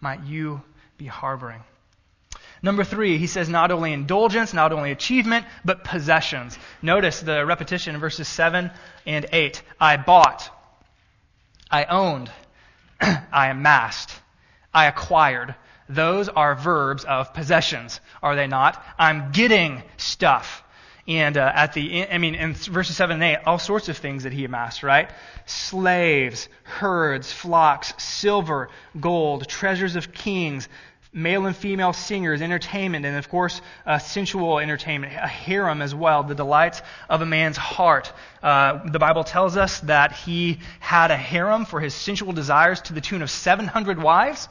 might 0.00 0.22
you 0.22 0.62
be 0.98 1.06
harboring? 1.06 1.64
Number 2.62 2.84
three, 2.84 3.18
he 3.18 3.26
says 3.26 3.48
not 3.48 3.72
only 3.72 3.92
indulgence, 3.92 4.54
not 4.54 4.70
only 4.70 4.92
achievement, 4.92 5.46
but 5.64 5.82
possessions. 5.82 6.56
Notice 6.80 7.18
the 7.18 7.44
repetition 7.44 7.96
in 7.96 8.00
verses 8.00 8.28
7 8.28 8.70
and 9.04 9.26
8. 9.32 9.62
I 9.80 9.96
bought, 9.96 10.48
I 11.74 11.86
owned, 11.86 12.30
I 13.00 13.48
amassed, 13.48 14.12
I 14.72 14.86
acquired. 14.86 15.56
Those 15.88 16.28
are 16.28 16.54
verbs 16.54 17.02
of 17.04 17.34
possessions, 17.34 18.00
are 18.22 18.36
they 18.36 18.46
not? 18.46 18.80
I'm 18.96 19.32
getting 19.32 19.82
stuff. 19.96 20.62
And 21.08 21.36
uh, 21.36 21.50
at 21.52 21.72
the, 21.72 22.08
I 22.08 22.18
mean, 22.18 22.36
in 22.36 22.52
verses 22.54 22.94
7 22.96 23.14
and 23.14 23.24
8, 23.24 23.38
all 23.44 23.58
sorts 23.58 23.88
of 23.88 23.96
things 23.96 24.22
that 24.22 24.32
he 24.32 24.44
amassed, 24.44 24.84
right? 24.84 25.10
Slaves, 25.46 26.48
herds, 26.62 27.32
flocks, 27.32 27.92
silver, 28.00 28.68
gold, 29.00 29.48
treasures 29.48 29.96
of 29.96 30.12
kings, 30.12 30.68
male 31.14 31.46
and 31.46 31.56
female 31.56 31.92
singers, 31.92 32.42
entertainment, 32.42 33.06
and 33.06 33.16
of 33.16 33.28
course, 33.28 33.62
uh, 33.86 33.98
sensual 33.98 34.58
entertainment, 34.58 35.12
a 35.12 35.28
harem 35.28 35.80
as 35.80 35.94
well, 35.94 36.24
the 36.24 36.34
delights 36.34 36.82
of 37.08 37.22
a 37.22 37.26
man's 37.26 37.56
heart. 37.56 38.12
Uh, 38.42 38.80
the 38.90 38.98
Bible 38.98 39.22
tells 39.22 39.56
us 39.56 39.78
that 39.80 40.12
he 40.12 40.58
had 40.80 41.12
a 41.12 41.16
harem 41.16 41.64
for 41.64 41.80
his 41.80 41.94
sensual 41.94 42.32
desires 42.32 42.80
to 42.82 42.92
the 42.92 43.00
tune 43.00 43.22
of 43.22 43.30
700 43.30 44.02
wives. 44.02 44.48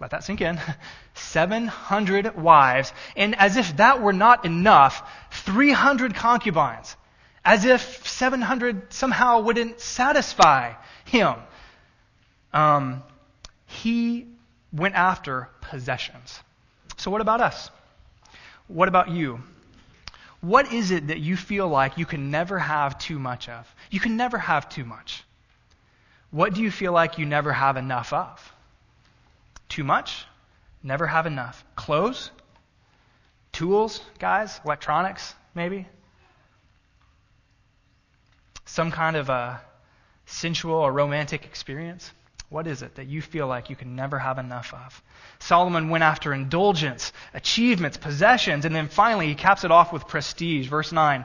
Let 0.00 0.10
that 0.10 0.22
sink 0.22 0.42
in. 0.42 0.60
700 1.14 2.36
wives. 2.36 2.92
And 3.16 3.34
as 3.36 3.56
if 3.56 3.76
that 3.78 4.02
were 4.02 4.12
not 4.12 4.44
enough, 4.44 5.10
300 5.44 6.14
concubines. 6.14 6.96
As 7.42 7.64
if 7.64 8.06
700 8.06 8.92
somehow 8.92 9.40
wouldn't 9.40 9.80
satisfy 9.80 10.74
him. 11.04 11.36
Um, 12.52 13.02
he 13.66 14.26
went 14.74 14.94
after 14.94 15.48
possessions. 15.64 16.40
So, 16.96 17.10
what 17.10 17.20
about 17.20 17.40
us? 17.40 17.70
What 18.68 18.88
about 18.88 19.10
you? 19.10 19.42
What 20.40 20.72
is 20.72 20.90
it 20.90 21.08
that 21.08 21.20
you 21.20 21.36
feel 21.36 21.68
like 21.68 21.98
you 21.98 22.06
can 22.06 22.30
never 22.30 22.58
have 22.58 22.98
too 22.98 23.18
much 23.18 23.48
of? 23.48 23.74
You 23.90 24.00
can 24.00 24.16
never 24.16 24.38
have 24.38 24.68
too 24.68 24.84
much. 24.84 25.24
What 26.30 26.54
do 26.54 26.62
you 26.62 26.70
feel 26.70 26.92
like 26.92 27.18
you 27.18 27.26
never 27.26 27.52
have 27.52 27.76
enough 27.76 28.12
of? 28.12 28.52
Too 29.68 29.84
much? 29.84 30.26
Never 30.82 31.06
have 31.06 31.26
enough. 31.26 31.64
Clothes? 31.76 32.30
Tools, 33.52 34.00
guys? 34.18 34.60
Electronics, 34.64 35.34
maybe? 35.54 35.86
Some 38.66 38.90
kind 38.90 39.16
of 39.16 39.30
a 39.30 39.60
sensual 40.26 40.76
or 40.76 40.92
romantic 40.92 41.44
experience? 41.44 42.12
What 42.54 42.68
is 42.68 42.82
it 42.82 42.94
that 42.94 43.08
you 43.08 43.20
feel 43.20 43.48
like 43.48 43.68
you 43.68 43.74
can 43.74 43.96
never 43.96 44.16
have 44.16 44.38
enough 44.38 44.72
of? 44.72 45.02
Solomon 45.40 45.88
went 45.88 46.04
after 46.04 46.32
indulgence, 46.32 47.12
achievements, 47.34 47.96
possessions, 47.96 48.64
and 48.64 48.72
then 48.72 48.86
finally 48.86 49.26
he 49.26 49.34
caps 49.34 49.64
it 49.64 49.72
off 49.72 49.92
with 49.92 50.06
prestige. 50.06 50.68
Verse 50.68 50.92
9. 50.92 51.24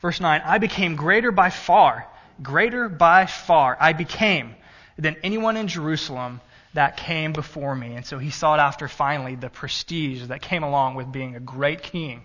Verse 0.00 0.20
9 0.20 0.40
I 0.44 0.58
became 0.58 0.94
greater 0.94 1.32
by 1.32 1.50
far, 1.50 2.06
greater 2.40 2.88
by 2.88 3.26
far. 3.26 3.76
I 3.80 3.92
became 3.92 4.54
than 4.96 5.16
anyone 5.24 5.56
in 5.56 5.66
Jerusalem 5.66 6.40
that 6.74 6.96
came 6.96 7.32
before 7.32 7.74
me. 7.74 7.96
And 7.96 8.06
so 8.06 8.18
he 8.18 8.30
sought 8.30 8.60
after 8.60 8.86
finally 8.86 9.34
the 9.34 9.50
prestige 9.50 10.28
that 10.28 10.42
came 10.42 10.62
along 10.62 10.94
with 10.94 11.10
being 11.10 11.34
a 11.34 11.40
great 11.40 11.82
king. 11.82 12.22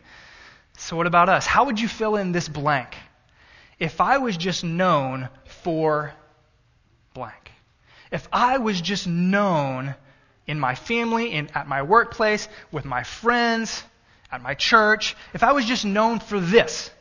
So, 0.77 0.95
what 0.95 1.07
about 1.07 1.27
us? 1.27 1.47
How 1.47 1.65
would 1.65 1.79
you 1.79 1.87
fill 1.87 2.17
in 2.17 2.33
this 2.33 2.47
blank? 2.47 2.95
If 3.79 3.99
I 3.99 4.19
was 4.19 4.37
just 4.37 4.63
known 4.63 5.29
for 5.63 6.13
blank, 7.15 7.52
if 8.13 8.27
I 8.31 8.59
was 8.59 8.79
just 8.79 9.07
known 9.07 9.95
in 10.45 10.59
my 10.59 10.75
family, 10.75 11.31
in, 11.31 11.49
at 11.55 11.67
my 11.67 11.81
workplace, 11.81 12.47
with 12.71 12.85
my 12.85 13.01
friends, 13.01 13.83
at 14.31 14.41
my 14.41 14.53
church, 14.53 15.15
if 15.33 15.41
I 15.41 15.51
was 15.51 15.65
just 15.65 15.83
known 15.83 16.19
for 16.19 16.39
this, 16.39 16.91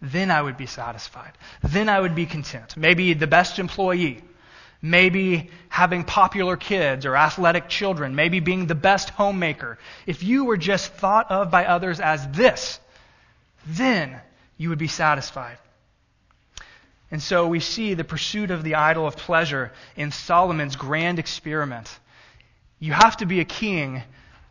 then 0.00 0.30
I 0.30 0.40
would 0.40 0.56
be 0.56 0.66
satisfied. 0.66 1.32
Then 1.62 1.88
I 1.88 2.00
would 2.00 2.14
be 2.14 2.24
content. 2.24 2.76
Maybe 2.76 3.14
the 3.14 3.26
best 3.26 3.58
employee. 3.58 4.22
Maybe 4.80 5.50
having 5.68 6.04
popular 6.04 6.56
kids 6.56 7.04
or 7.04 7.16
athletic 7.16 7.68
children. 7.68 8.14
Maybe 8.14 8.38
being 8.38 8.66
the 8.66 8.76
best 8.76 9.10
homemaker. 9.10 9.76
If 10.06 10.22
you 10.22 10.44
were 10.44 10.56
just 10.56 10.92
thought 10.92 11.32
of 11.32 11.50
by 11.50 11.66
others 11.66 11.98
as 11.98 12.26
this, 12.28 12.78
then 13.66 14.20
you 14.56 14.68
would 14.68 14.78
be 14.78 14.88
satisfied. 14.88 15.58
And 17.10 17.22
so 17.22 17.48
we 17.48 17.60
see 17.60 17.94
the 17.94 18.04
pursuit 18.04 18.50
of 18.50 18.62
the 18.62 18.76
idol 18.76 19.06
of 19.06 19.16
pleasure 19.16 19.72
in 19.96 20.12
Solomon's 20.12 20.76
grand 20.76 21.18
experiment. 21.18 21.88
You 22.78 22.92
have 22.92 23.16
to 23.18 23.26
be 23.26 23.40
a 23.40 23.44
king 23.44 24.02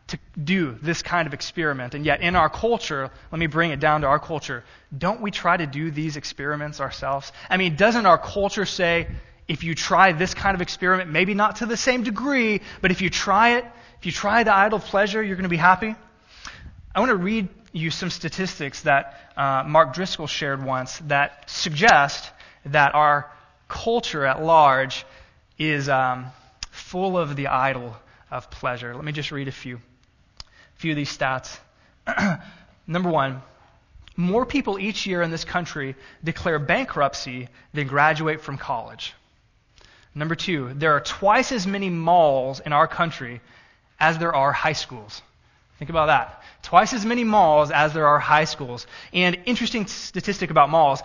to 0.08 0.18
do 0.42 0.76
this 0.82 1.02
kind 1.02 1.26
of 1.26 1.34
experiment. 1.34 1.94
And 1.94 2.04
yet, 2.04 2.20
in 2.20 2.36
our 2.36 2.50
culture, 2.50 3.10
let 3.30 3.38
me 3.38 3.46
bring 3.46 3.70
it 3.70 3.80
down 3.80 4.02
to 4.02 4.08
our 4.08 4.18
culture, 4.18 4.64
don't 4.96 5.20
we 5.20 5.30
try 5.30 5.56
to 5.56 5.66
do 5.66 5.90
these 5.90 6.16
experiments 6.16 6.80
ourselves? 6.80 7.32
I 7.48 7.56
mean, 7.56 7.76
doesn't 7.76 8.06
our 8.06 8.18
culture 8.18 8.66
say, 8.66 9.08
if 9.48 9.64
you 9.64 9.74
try 9.74 10.12
this 10.12 10.34
kind 10.34 10.54
of 10.54 10.62
experiment, 10.62 11.10
maybe 11.10 11.34
not 11.34 11.56
to 11.56 11.66
the 11.66 11.76
same 11.76 12.02
degree, 12.02 12.60
but 12.82 12.90
if 12.90 13.00
you 13.00 13.10
try 13.10 13.58
it, 13.58 13.64
if 13.98 14.06
you 14.06 14.12
try 14.12 14.42
the 14.42 14.54
idol 14.54 14.78
of 14.78 14.84
pleasure, 14.84 15.22
you're 15.22 15.36
going 15.36 15.44
to 15.44 15.48
be 15.48 15.56
happy? 15.56 15.94
I 16.94 17.00
want 17.00 17.10
to 17.10 17.16
read 17.16 17.48
you 17.72 17.90
some 17.90 18.10
statistics 18.10 18.82
that 18.82 19.32
uh, 19.36 19.64
Mark 19.66 19.94
Driscoll 19.94 20.26
shared 20.26 20.62
once 20.64 20.98
that 21.06 21.48
suggest 21.48 22.30
that 22.66 22.94
our 22.94 23.30
culture 23.68 24.26
at 24.26 24.42
large 24.42 25.06
is 25.58 25.88
um, 25.88 26.26
full 26.70 27.18
of 27.18 27.36
the 27.36 27.46
idol 27.46 27.96
of 28.30 28.50
pleasure. 28.50 28.94
Let 28.94 29.04
me 29.04 29.12
just 29.12 29.32
read 29.32 29.48
a 29.48 29.52
few, 29.52 29.76
a 29.76 30.78
few 30.78 30.92
of 30.92 30.96
these 30.96 31.16
stats. 31.16 31.58
Number 32.86 33.10
one, 33.10 33.42
more 34.16 34.44
people 34.44 34.78
each 34.78 35.06
year 35.06 35.22
in 35.22 35.30
this 35.30 35.44
country 35.44 35.94
declare 36.22 36.58
bankruptcy 36.58 37.48
than 37.72 37.86
graduate 37.86 38.40
from 38.40 38.58
college. 38.58 39.14
Number 40.14 40.34
two, 40.34 40.72
there 40.74 40.92
are 40.92 41.00
twice 41.00 41.52
as 41.52 41.66
many 41.66 41.88
malls 41.88 42.60
in 42.60 42.72
our 42.72 42.88
country 42.88 43.40
as 43.98 44.18
there 44.18 44.34
are 44.34 44.52
high 44.52 44.72
schools. 44.72 45.22
Think 45.78 45.90
about 45.90 46.06
that. 46.06 46.42
Twice 46.62 46.92
as 46.92 47.06
many 47.06 47.24
malls 47.24 47.70
as 47.70 47.94
there 47.94 48.06
are 48.06 48.18
high 48.18 48.44
schools. 48.44 48.86
And 49.12 49.38
interesting 49.46 49.86
statistic 49.86 50.50
about 50.50 50.68
malls 50.68 51.02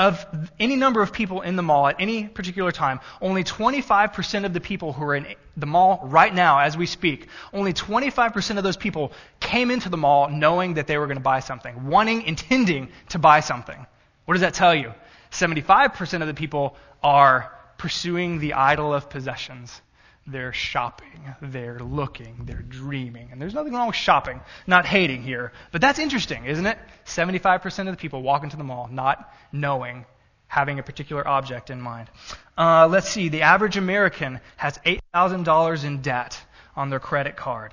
of 0.00 0.50
any 0.58 0.76
number 0.76 1.02
of 1.02 1.12
people 1.12 1.42
in 1.42 1.56
the 1.56 1.62
mall 1.62 1.86
at 1.86 1.96
any 1.98 2.26
particular 2.26 2.72
time, 2.72 3.00
only 3.20 3.44
25% 3.44 4.46
of 4.46 4.54
the 4.54 4.60
people 4.60 4.94
who 4.94 5.04
are 5.04 5.14
in 5.14 5.26
the 5.58 5.66
mall 5.66 6.00
right 6.04 6.34
now 6.34 6.58
as 6.60 6.74
we 6.74 6.86
speak, 6.86 7.28
only 7.52 7.74
25% 7.74 8.56
of 8.56 8.64
those 8.64 8.78
people 8.78 9.12
came 9.40 9.70
into 9.70 9.90
the 9.90 9.98
mall 9.98 10.30
knowing 10.30 10.74
that 10.74 10.86
they 10.86 10.96
were 10.96 11.06
going 11.06 11.18
to 11.18 11.22
buy 11.22 11.40
something, 11.40 11.86
wanting, 11.86 12.22
intending 12.22 12.88
to 13.10 13.18
buy 13.18 13.40
something. 13.40 13.86
What 14.24 14.32
does 14.32 14.40
that 14.40 14.54
tell 14.54 14.74
you? 14.74 14.94
75% 15.32 16.22
of 16.22 16.28
the 16.28 16.34
people 16.34 16.76
are 17.02 17.52
pursuing 17.76 18.38
the 18.38 18.54
idol 18.54 18.94
of 18.94 19.10
possessions. 19.10 19.82
They're 20.26 20.52
shopping, 20.52 21.34
they're 21.40 21.80
looking, 21.80 22.44
they're 22.44 22.62
dreaming. 22.62 23.30
And 23.32 23.40
there's 23.40 23.54
nothing 23.54 23.72
wrong 23.72 23.88
with 23.88 23.96
shopping, 23.96 24.40
not 24.66 24.86
hating 24.86 25.22
here. 25.22 25.52
But 25.72 25.80
that's 25.80 25.98
interesting, 25.98 26.44
isn't 26.44 26.66
it? 26.66 26.78
75% 27.06 27.78
of 27.80 27.86
the 27.86 27.96
people 27.96 28.22
walk 28.22 28.44
into 28.44 28.56
the 28.56 28.64
mall 28.64 28.88
not 28.92 29.32
knowing, 29.50 30.04
having 30.46 30.78
a 30.78 30.82
particular 30.82 31.26
object 31.26 31.70
in 31.70 31.80
mind. 31.80 32.10
Uh, 32.56 32.86
let's 32.86 33.08
see, 33.08 33.28
the 33.28 33.42
average 33.42 33.76
American 33.76 34.40
has 34.56 34.78
$8,000 34.78 35.84
in 35.84 36.02
debt 36.02 36.40
on 36.76 36.90
their 36.90 37.00
credit 37.00 37.36
card. 37.36 37.72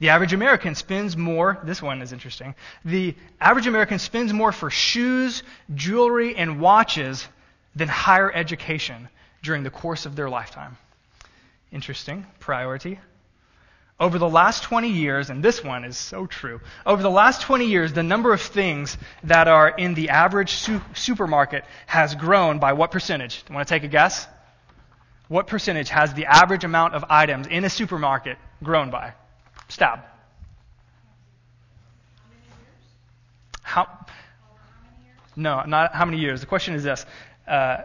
The 0.00 0.08
average 0.08 0.32
American 0.32 0.74
spends 0.74 1.16
more, 1.16 1.60
this 1.62 1.82
one 1.82 2.00
is 2.00 2.12
interesting. 2.12 2.54
The 2.84 3.14
average 3.40 3.66
American 3.66 3.98
spends 3.98 4.32
more 4.32 4.50
for 4.50 4.70
shoes, 4.70 5.42
jewelry, 5.74 6.36
and 6.36 6.58
watches 6.58 7.28
than 7.76 7.88
higher 7.88 8.32
education 8.32 9.08
during 9.42 9.62
the 9.62 9.70
course 9.70 10.06
of 10.06 10.16
their 10.16 10.28
lifetime. 10.28 10.78
Interesting. 11.72 12.26
Priority. 12.40 12.98
Over 13.98 14.18
the 14.18 14.28
last 14.28 14.62
20 14.62 14.88
years, 14.88 15.28
and 15.28 15.42
this 15.42 15.62
one 15.62 15.84
is 15.84 15.96
so 15.96 16.26
true, 16.26 16.60
over 16.86 17.02
the 17.02 17.10
last 17.10 17.42
20 17.42 17.66
years, 17.66 17.92
the 17.92 18.02
number 18.02 18.32
of 18.32 18.40
things 18.40 18.96
that 19.24 19.46
are 19.46 19.68
in 19.68 19.92
the 19.92 20.08
average 20.08 20.52
su- 20.52 20.80
supermarket 20.94 21.64
has 21.86 22.14
grown 22.14 22.58
by 22.58 22.72
what 22.72 22.90
percentage? 22.90 23.44
Do 23.44 23.52
you 23.52 23.56
Want 23.56 23.68
to 23.68 23.74
take 23.74 23.84
a 23.84 23.88
guess? 23.88 24.26
What 25.28 25.46
percentage 25.46 25.90
has 25.90 26.14
the 26.14 26.26
average 26.26 26.64
amount 26.64 26.94
of 26.94 27.04
items 27.10 27.46
in 27.46 27.64
a 27.64 27.70
supermarket 27.70 28.38
grown 28.62 28.90
by? 28.90 29.12
Stab. 29.68 30.00
How? 33.62 33.84
Many 33.84 35.04
years? 35.04 35.16
No, 35.36 35.62
not 35.64 35.94
how 35.94 36.06
many 36.06 36.18
years. 36.18 36.40
The 36.40 36.46
question 36.46 36.74
is 36.74 36.82
this. 36.82 37.04
Uh, 37.46 37.82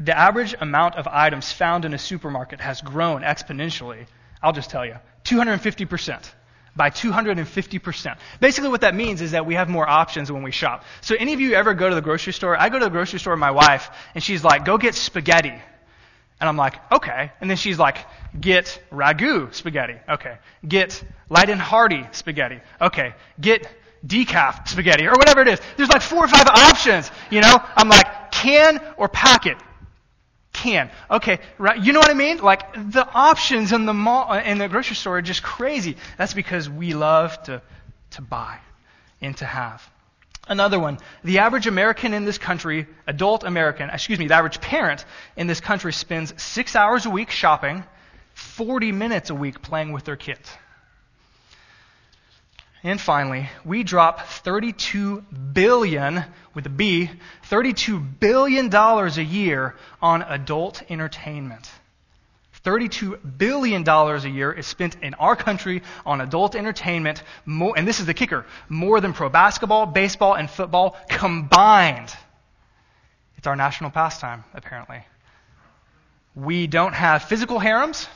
the 0.00 0.16
average 0.16 0.54
amount 0.60 0.96
of 0.96 1.08
items 1.08 1.52
found 1.52 1.84
in 1.84 1.94
a 1.94 1.98
supermarket 1.98 2.60
has 2.60 2.80
grown 2.80 3.22
exponentially. 3.22 4.06
I'll 4.42 4.52
just 4.52 4.70
tell 4.70 4.86
you 4.86 4.96
250%. 5.24 6.32
By 6.76 6.90
250%. 6.90 8.18
Basically, 8.38 8.70
what 8.70 8.82
that 8.82 8.94
means 8.94 9.20
is 9.20 9.32
that 9.32 9.44
we 9.46 9.54
have 9.54 9.68
more 9.68 9.88
options 9.88 10.30
when 10.30 10.44
we 10.44 10.52
shop. 10.52 10.84
So, 11.00 11.16
any 11.18 11.32
of 11.32 11.40
you 11.40 11.54
ever 11.54 11.74
go 11.74 11.88
to 11.88 11.94
the 11.94 12.00
grocery 12.00 12.32
store? 12.32 12.56
I 12.56 12.68
go 12.68 12.78
to 12.78 12.84
the 12.84 12.90
grocery 12.90 13.18
store 13.18 13.32
with 13.32 13.40
my 13.40 13.50
wife, 13.50 13.90
and 14.14 14.22
she's 14.22 14.44
like, 14.44 14.64
go 14.64 14.78
get 14.78 14.94
spaghetti. 14.94 15.54
And 16.40 16.48
I'm 16.48 16.56
like, 16.56 16.76
okay. 16.92 17.32
And 17.40 17.50
then 17.50 17.56
she's 17.56 17.80
like, 17.80 17.98
get 18.38 18.80
ragu 18.92 19.52
spaghetti. 19.52 19.96
Okay. 20.08 20.38
Get 20.66 21.02
light 21.28 21.50
and 21.50 21.60
hearty 21.60 22.06
spaghetti. 22.12 22.60
Okay. 22.80 23.14
Get 23.40 23.68
decaf 24.06 24.68
spaghetti 24.68 25.08
or 25.08 25.14
whatever 25.14 25.40
it 25.40 25.48
is. 25.48 25.60
There's 25.76 25.88
like 25.88 26.02
four 26.02 26.24
or 26.24 26.28
five 26.28 26.46
options, 26.46 27.10
you 27.30 27.40
know? 27.40 27.58
I'm 27.74 27.88
like, 27.88 28.30
can 28.30 28.80
or 28.96 29.08
packet 29.08 29.56
can. 30.52 30.90
Okay, 31.10 31.38
right. 31.58 31.82
You 31.82 31.92
know 31.92 32.00
what 32.00 32.10
I 32.10 32.14
mean? 32.14 32.38
Like 32.38 32.72
the 32.74 33.06
options 33.06 33.72
in 33.72 33.86
the 33.86 33.94
mall 33.94 34.32
uh, 34.32 34.40
in 34.40 34.58
the 34.58 34.68
grocery 34.68 34.96
store 34.96 35.18
are 35.18 35.22
just 35.22 35.42
crazy. 35.42 35.96
That's 36.16 36.34
because 36.34 36.68
we 36.68 36.94
love 36.94 37.40
to 37.44 37.62
to 38.12 38.22
buy 38.22 38.58
and 39.20 39.36
to 39.38 39.44
have. 39.44 39.88
Another 40.48 40.80
one. 40.80 40.98
The 41.24 41.40
average 41.40 41.66
American 41.66 42.14
in 42.14 42.24
this 42.24 42.38
country, 42.38 42.86
adult 43.06 43.44
American, 43.44 43.90
excuse 43.90 44.18
me, 44.18 44.28
the 44.28 44.34
average 44.34 44.60
parent 44.60 45.04
in 45.36 45.46
this 45.46 45.60
country 45.60 45.92
spends 45.92 46.32
six 46.42 46.74
hours 46.74 47.04
a 47.04 47.10
week 47.10 47.30
shopping, 47.30 47.84
40 48.34 48.92
minutes 48.92 49.28
a 49.28 49.34
week 49.34 49.60
playing 49.60 49.92
with 49.92 50.04
their 50.04 50.16
kids. 50.16 50.50
And 52.82 53.00
finally, 53.00 53.48
we 53.64 53.82
drop 53.82 54.20
32 54.20 55.22
billion 55.52 56.24
with 56.54 56.66
a 56.66 56.70
B, 56.70 57.10
32 57.44 57.98
billion 57.98 58.68
dollars 58.68 59.18
a 59.18 59.24
year 59.24 59.74
on 60.00 60.22
adult 60.22 60.82
entertainment. 60.88 61.68
32 62.62 63.16
billion 63.16 63.82
dollars 63.82 64.24
a 64.24 64.30
year 64.30 64.52
is 64.52 64.66
spent 64.66 64.96
in 65.02 65.14
our 65.14 65.34
country 65.34 65.82
on 66.04 66.20
adult 66.20 66.54
entertainment, 66.54 67.22
more, 67.46 67.74
and 67.76 67.86
this 67.86 68.00
is 68.00 68.06
the 68.06 68.14
kicker, 68.14 68.46
more 68.68 69.00
than 69.00 69.12
pro 69.12 69.28
basketball, 69.28 69.86
baseball, 69.86 70.34
and 70.34 70.50
football 70.50 70.96
combined. 71.08 72.14
It's 73.36 73.46
our 73.46 73.56
national 73.56 73.90
pastime, 73.90 74.44
apparently. 74.54 75.04
We 76.34 76.66
don't 76.66 76.92
have 76.94 77.24
physical 77.24 77.58
harems, 77.58 78.08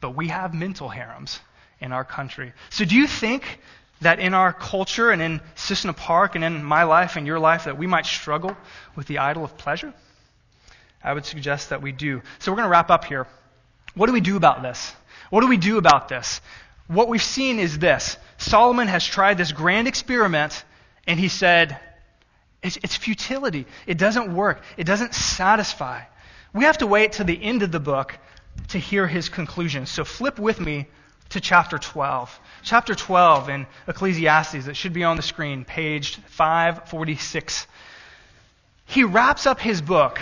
but 0.00 0.16
we 0.16 0.28
have 0.28 0.54
mental 0.54 0.88
harems 0.88 1.40
in 1.80 1.92
our 1.92 2.04
country. 2.04 2.52
So 2.70 2.84
do 2.84 2.96
you 2.96 3.06
think 3.06 3.60
that 4.02 4.20
in 4.20 4.34
our 4.34 4.52
culture 4.52 5.10
and 5.10 5.20
in 5.20 5.40
Cissna 5.54 5.92
Park 5.92 6.34
and 6.34 6.44
in 6.44 6.62
my 6.62 6.84
life 6.84 7.16
and 7.16 7.26
your 7.26 7.38
life 7.38 7.64
that 7.64 7.78
we 7.78 7.86
might 7.86 8.06
struggle 8.06 8.56
with 8.94 9.06
the 9.06 9.18
idol 9.18 9.44
of 9.44 9.56
pleasure? 9.56 9.92
I 11.02 11.12
would 11.12 11.24
suggest 11.24 11.70
that 11.70 11.82
we 11.82 11.92
do. 11.92 12.22
So 12.38 12.52
we're 12.52 12.56
going 12.56 12.66
to 12.66 12.70
wrap 12.70 12.90
up 12.90 13.04
here. 13.04 13.26
What 13.94 14.06
do 14.06 14.12
we 14.12 14.20
do 14.20 14.36
about 14.36 14.62
this? 14.62 14.94
What 15.30 15.40
do 15.40 15.48
we 15.48 15.56
do 15.56 15.78
about 15.78 16.08
this? 16.08 16.40
What 16.86 17.08
we've 17.08 17.22
seen 17.22 17.58
is 17.58 17.78
this. 17.78 18.16
Solomon 18.38 18.88
has 18.88 19.04
tried 19.04 19.38
this 19.38 19.52
grand 19.52 19.88
experiment 19.88 20.64
and 21.06 21.18
he 21.18 21.28
said, 21.28 21.78
it's, 22.62 22.76
it's 22.82 22.96
futility. 22.96 23.66
It 23.86 23.98
doesn't 23.98 24.34
work. 24.34 24.62
It 24.76 24.84
doesn't 24.84 25.14
satisfy. 25.14 26.02
We 26.52 26.64
have 26.64 26.78
to 26.78 26.86
wait 26.86 27.12
to 27.12 27.24
the 27.24 27.42
end 27.42 27.62
of 27.62 27.72
the 27.72 27.80
book 27.80 28.18
to 28.68 28.78
hear 28.78 29.06
his 29.06 29.28
conclusion. 29.28 29.86
So 29.86 30.04
flip 30.04 30.38
with 30.38 30.60
me 30.60 30.86
to 31.32 31.40
chapter 31.40 31.78
12. 31.78 32.40
Chapter 32.62 32.94
12 32.94 33.48
in 33.48 33.66
Ecclesiastes, 33.88 34.66
it 34.66 34.76
should 34.76 34.92
be 34.92 35.04
on 35.04 35.16
the 35.16 35.22
screen, 35.22 35.64
page 35.64 36.16
546. 36.26 37.66
He 38.86 39.04
wraps 39.04 39.46
up 39.46 39.60
his 39.60 39.82
book 39.82 40.20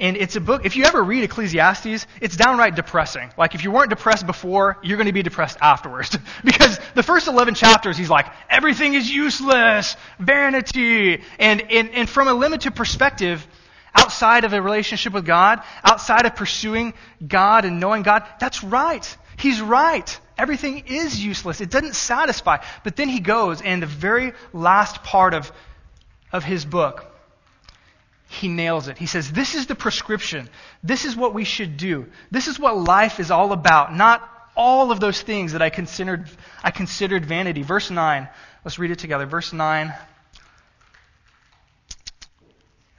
and 0.00 0.16
it's 0.16 0.36
a 0.36 0.40
book, 0.40 0.64
if 0.64 0.76
you 0.76 0.84
ever 0.84 1.02
read 1.02 1.24
Ecclesiastes, 1.24 2.06
it's 2.20 2.36
downright 2.36 2.76
depressing. 2.76 3.30
Like, 3.36 3.56
if 3.56 3.64
you 3.64 3.72
weren't 3.72 3.90
depressed 3.90 4.26
before, 4.26 4.78
you're 4.82 4.96
going 4.96 5.08
to 5.08 5.12
be 5.12 5.24
depressed 5.24 5.58
afterwards. 5.60 6.16
because 6.44 6.78
the 6.94 7.02
first 7.02 7.26
11 7.26 7.54
chapters, 7.54 7.98
he's 7.98 8.10
like, 8.10 8.26
everything 8.48 8.94
is 8.94 9.10
useless, 9.10 9.96
vanity. 10.20 11.20
And, 11.40 11.60
and, 11.62 11.90
and 11.90 12.08
from 12.08 12.28
a 12.28 12.34
limited 12.34 12.76
perspective, 12.76 13.44
outside 13.92 14.44
of 14.44 14.52
a 14.52 14.62
relationship 14.62 15.12
with 15.12 15.26
God, 15.26 15.62
outside 15.82 16.26
of 16.26 16.36
pursuing 16.36 16.94
God 17.26 17.64
and 17.64 17.80
knowing 17.80 18.02
God, 18.02 18.24
that's 18.38 18.62
right. 18.62 19.16
He's 19.36 19.60
right. 19.60 20.20
Everything 20.38 20.84
is 20.86 21.22
useless. 21.22 21.60
It 21.60 21.68
doesn't 21.68 21.96
satisfy. 21.96 22.58
But 22.84 22.94
then 22.94 23.08
he 23.08 23.18
goes, 23.18 23.60
and 23.60 23.82
the 23.82 23.86
very 23.86 24.32
last 24.52 25.02
part 25.02 25.34
of, 25.34 25.50
of 26.32 26.44
his 26.44 26.64
book, 26.64 27.04
he 28.28 28.46
nails 28.46 28.86
it. 28.86 28.98
He 28.98 29.06
says, 29.06 29.32
This 29.32 29.56
is 29.56 29.66
the 29.66 29.74
prescription. 29.74 30.48
This 30.84 31.04
is 31.04 31.16
what 31.16 31.34
we 31.34 31.44
should 31.44 31.76
do. 31.76 32.06
This 32.30 32.46
is 32.46 32.58
what 32.58 32.76
life 32.76 33.18
is 33.18 33.32
all 33.32 33.52
about, 33.52 33.94
not 33.94 34.22
all 34.54 34.92
of 34.92 35.00
those 35.00 35.20
things 35.20 35.52
that 35.52 35.62
I 35.62 35.70
considered, 35.70 36.28
I 36.62 36.70
considered 36.70 37.26
vanity. 37.26 37.62
Verse 37.62 37.90
9. 37.90 38.28
Let's 38.64 38.78
read 38.78 38.90
it 38.90 38.98
together. 38.98 39.26
Verse 39.26 39.52
9. 39.52 39.92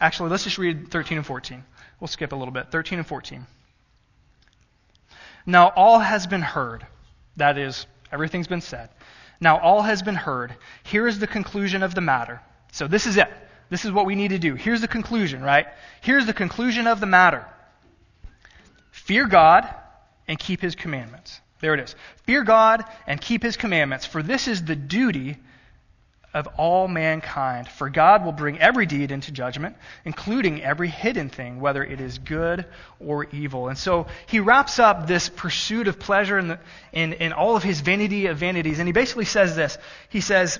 Actually, 0.01 0.29
let's 0.29 0.43
just 0.45 0.57
read 0.57 0.89
13 0.89 1.17
and 1.17 1.27
14. 1.27 1.63
We'll 1.99 2.07
skip 2.07 2.31
a 2.31 2.35
little 2.35 2.53
bit. 2.53 2.71
13 2.71 2.99
and 2.99 3.07
14. 3.07 3.45
Now 5.45 5.71
all 5.75 5.99
has 5.99 6.27
been 6.27 6.41
heard. 6.41 6.85
That 7.39 7.57
is, 7.57 7.87
everything's 8.11 8.47
been 8.47 8.61
said. 8.61 8.89
Now 9.41 9.59
all 9.59 9.81
has 9.81 10.01
been 10.01 10.15
heard. 10.15 10.55
Here 10.83 11.07
is 11.07 11.19
the 11.19 11.27
conclusion 11.27 11.83
of 11.83 11.95
the 11.95 12.01
matter. 12.01 12.41
So 12.71 12.87
this 12.87 13.07
is 13.07 13.17
it. 13.17 13.29
This 13.69 13.85
is 13.85 13.91
what 13.91 14.05
we 14.05 14.15
need 14.15 14.29
to 14.29 14.39
do. 14.39 14.55
Here's 14.55 14.81
the 14.81 14.87
conclusion, 14.87 15.41
right? 15.41 15.67
Here's 16.01 16.25
the 16.25 16.33
conclusion 16.33 16.87
of 16.87 16.99
the 16.99 17.05
matter. 17.05 17.45
Fear 18.91 19.27
God 19.27 19.67
and 20.27 20.37
keep 20.37 20.61
his 20.61 20.75
commandments. 20.75 21.39
There 21.61 21.73
it 21.73 21.79
is. 21.79 21.95
Fear 22.23 22.43
God 22.43 22.83
and 23.07 23.19
keep 23.19 23.43
his 23.43 23.57
commandments, 23.57 24.05
for 24.05 24.23
this 24.23 24.47
is 24.47 24.63
the 24.63 24.75
duty 24.75 25.37
of 26.33 26.47
all 26.57 26.87
mankind. 26.87 27.67
For 27.67 27.89
God 27.89 28.23
will 28.23 28.31
bring 28.31 28.59
every 28.59 28.85
deed 28.85 29.11
into 29.11 29.31
judgment, 29.31 29.75
including 30.05 30.61
every 30.61 30.87
hidden 30.87 31.29
thing, 31.29 31.59
whether 31.59 31.83
it 31.83 31.99
is 31.99 32.19
good 32.19 32.65
or 32.99 33.25
evil. 33.31 33.67
And 33.67 33.77
so 33.77 34.07
he 34.27 34.39
wraps 34.39 34.79
up 34.79 35.07
this 35.07 35.29
pursuit 35.29 35.87
of 35.87 35.99
pleasure 35.99 36.37
in, 36.37 36.49
the, 36.49 36.59
in, 36.91 37.13
in 37.13 37.33
all 37.33 37.55
of 37.55 37.63
his 37.63 37.81
vanity 37.81 38.27
of 38.27 38.37
vanities. 38.37 38.79
And 38.79 38.87
he 38.87 38.93
basically 38.93 39.25
says 39.25 39.55
this. 39.55 39.77
He 40.09 40.21
says, 40.21 40.59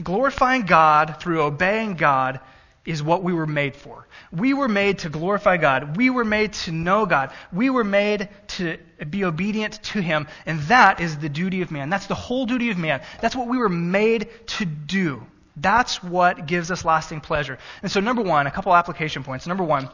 glorifying 0.00 0.62
God 0.62 1.16
through 1.20 1.42
obeying 1.42 1.94
God 1.94 2.40
is 2.84 3.02
what 3.02 3.22
we 3.22 3.32
were 3.32 3.46
made 3.46 3.76
for. 3.76 4.06
We 4.32 4.54
were 4.54 4.68
made 4.68 5.00
to 5.00 5.08
glorify 5.08 5.56
God. 5.56 5.96
We 5.96 6.10
were 6.10 6.24
made 6.24 6.54
to 6.54 6.72
know 6.72 7.06
God. 7.06 7.32
We 7.52 7.70
were 7.70 7.84
made 7.84 8.28
to 8.48 8.78
be 9.08 9.24
obedient 9.24 9.82
to 9.84 10.00
Him. 10.00 10.26
And 10.46 10.60
that 10.62 11.00
is 11.00 11.18
the 11.18 11.28
duty 11.28 11.62
of 11.62 11.70
man. 11.70 11.90
That's 11.90 12.06
the 12.06 12.14
whole 12.14 12.44
duty 12.44 12.70
of 12.70 12.78
man. 12.78 13.02
That's 13.20 13.36
what 13.36 13.46
we 13.46 13.58
were 13.58 13.68
made 13.68 14.28
to 14.48 14.64
do. 14.64 15.24
That's 15.56 16.02
what 16.02 16.46
gives 16.46 16.70
us 16.70 16.84
lasting 16.84 17.20
pleasure. 17.20 17.58
And 17.82 17.92
so, 17.92 18.00
number 18.00 18.22
one, 18.22 18.46
a 18.46 18.50
couple 18.50 18.74
application 18.74 19.22
points. 19.22 19.46
Number 19.46 19.64
one, 19.64 19.88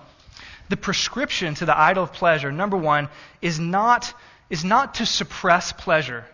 the 0.68 0.76
prescription 0.76 1.54
to 1.56 1.66
the 1.66 1.78
idol 1.78 2.04
of 2.04 2.12
pleasure, 2.12 2.52
number 2.52 2.76
one, 2.76 3.08
is 3.42 3.58
not, 3.58 4.14
is 4.48 4.64
not 4.64 4.94
to 4.94 5.06
suppress 5.06 5.72
pleasure. 5.72 6.24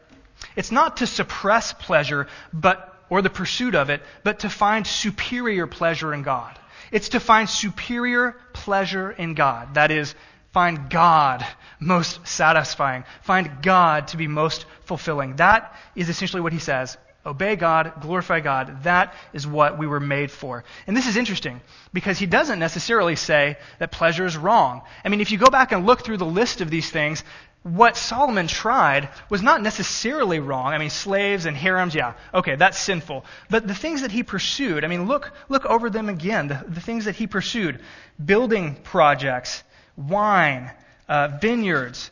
It's 0.57 0.71
not 0.71 0.99
to 0.99 1.07
suppress 1.07 1.73
pleasure, 1.73 2.29
but 2.53 2.94
or 3.11 3.23
the 3.23 3.31
pursuit 3.31 3.75
of 3.75 3.91
it, 3.91 4.03
but 4.23 4.41
to 4.41 4.51
find 4.51 4.87
superior 4.87 5.67
pleasure 5.67 6.13
in 6.13 6.23
God. 6.23 6.59
It's 6.91 7.11
to 7.11 7.21
find 7.21 7.49
superior 7.49 8.37
pleasure 8.53 9.11
in 9.11 9.35
God. 9.35 9.75
That 9.75 9.91
is, 9.91 10.15
find 10.53 10.89
God 10.89 11.45
most 11.81 12.27
satisfying. 12.27 13.05
Find 13.23 13.63
God 13.63 14.09
to 14.09 14.17
be 14.17 14.29
most 14.29 14.67
fulfilling. 14.85 15.37
That 15.37 15.75
is 15.97 16.09
essentially 16.09 16.41
what 16.41 16.53
he 16.53 16.59
says. 16.59 16.97
Obey 17.27 17.57
God, 17.57 17.95
glorify 18.03 18.41
God. 18.41 18.83
That 18.85 19.15
is 19.33 19.47
what 19.47 19.79
we 19.79 19.87
were 19.87 20.01
made 20.01 20.31
for. 20.31 20.63
And 20.87 20.95
this 20.95 21.07
is 21.07 21.17
interesting 21.17 21.63
because 21.93 22.19
he 22.19 22.27
doesn't 22.27 22.59
necessarily 22.59 23.17
say 23.17 23.57
that 23.79 23.93
pleasure 23.93 24.27
is 24.27 24.37
wrong. 24.37 24.83
I 25.05 25.09
mean, 25.09 25.23
if 25.23 25.31
you 25.31 25.39
go 25.39 25.47
back 25.47 25.73
and 25.73 25.87
look 25.87 26.05
through 26.05 26.19
the 26.19 26.27
list 26.27 26.61
of 26.61 26.69
these 26.69 26.91
things, 26.91 27.25
what 27.65 27.97
Solomon 27.97 28.47
tried 28.47 29.09
was 29.31 29.43
not 29.43 29.63
necessarily 29.63 30.39
wrong. 30.39 30.75
I 30.75 30.79
mean, 30.79 30.91
slaves 30.91 31.47
and 31.47 31.57
harems, 31.57 31.95
yeah, 31.95 32.13
okay, 32.35 32.57
that's 32.57 32.79
sinful. 32.79 33.25
But 33.49 33.67
the 33.67 33.75
things 33.75 34.03
that 34.03 34.13
he 34.13 34.23
pursued, 34.23 34.85
I 34.85 34.89
mean, 34.89 35.07
look, 35.07 35.33
look 35.49 35.65
over 35.65 35.89
them 35.89 36.11
again. 36.11 36.49
The, 36.49 36.63
the 36.69 36.81
things 36.81 37.07
that 37.07 37.17
he 37.17 37.27
pursued 37.27 37.81
building 38.23 38.77
projects, 38.85 39.65
wine, 39.97 40.71
uh, 41.09 41.39
vineyards, 41.41 42.11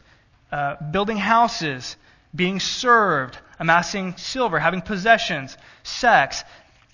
uh, 0.50 0.76
building 0.90 1.18
houses, 1.18 1.96
being 2.34 2.58
served, 2.58 3.36
amassing 3.58 4.16
silver, 4.16 4.58
having 4.58 4.80
possessions, 4.80 5.58
sex. 5.82 6.44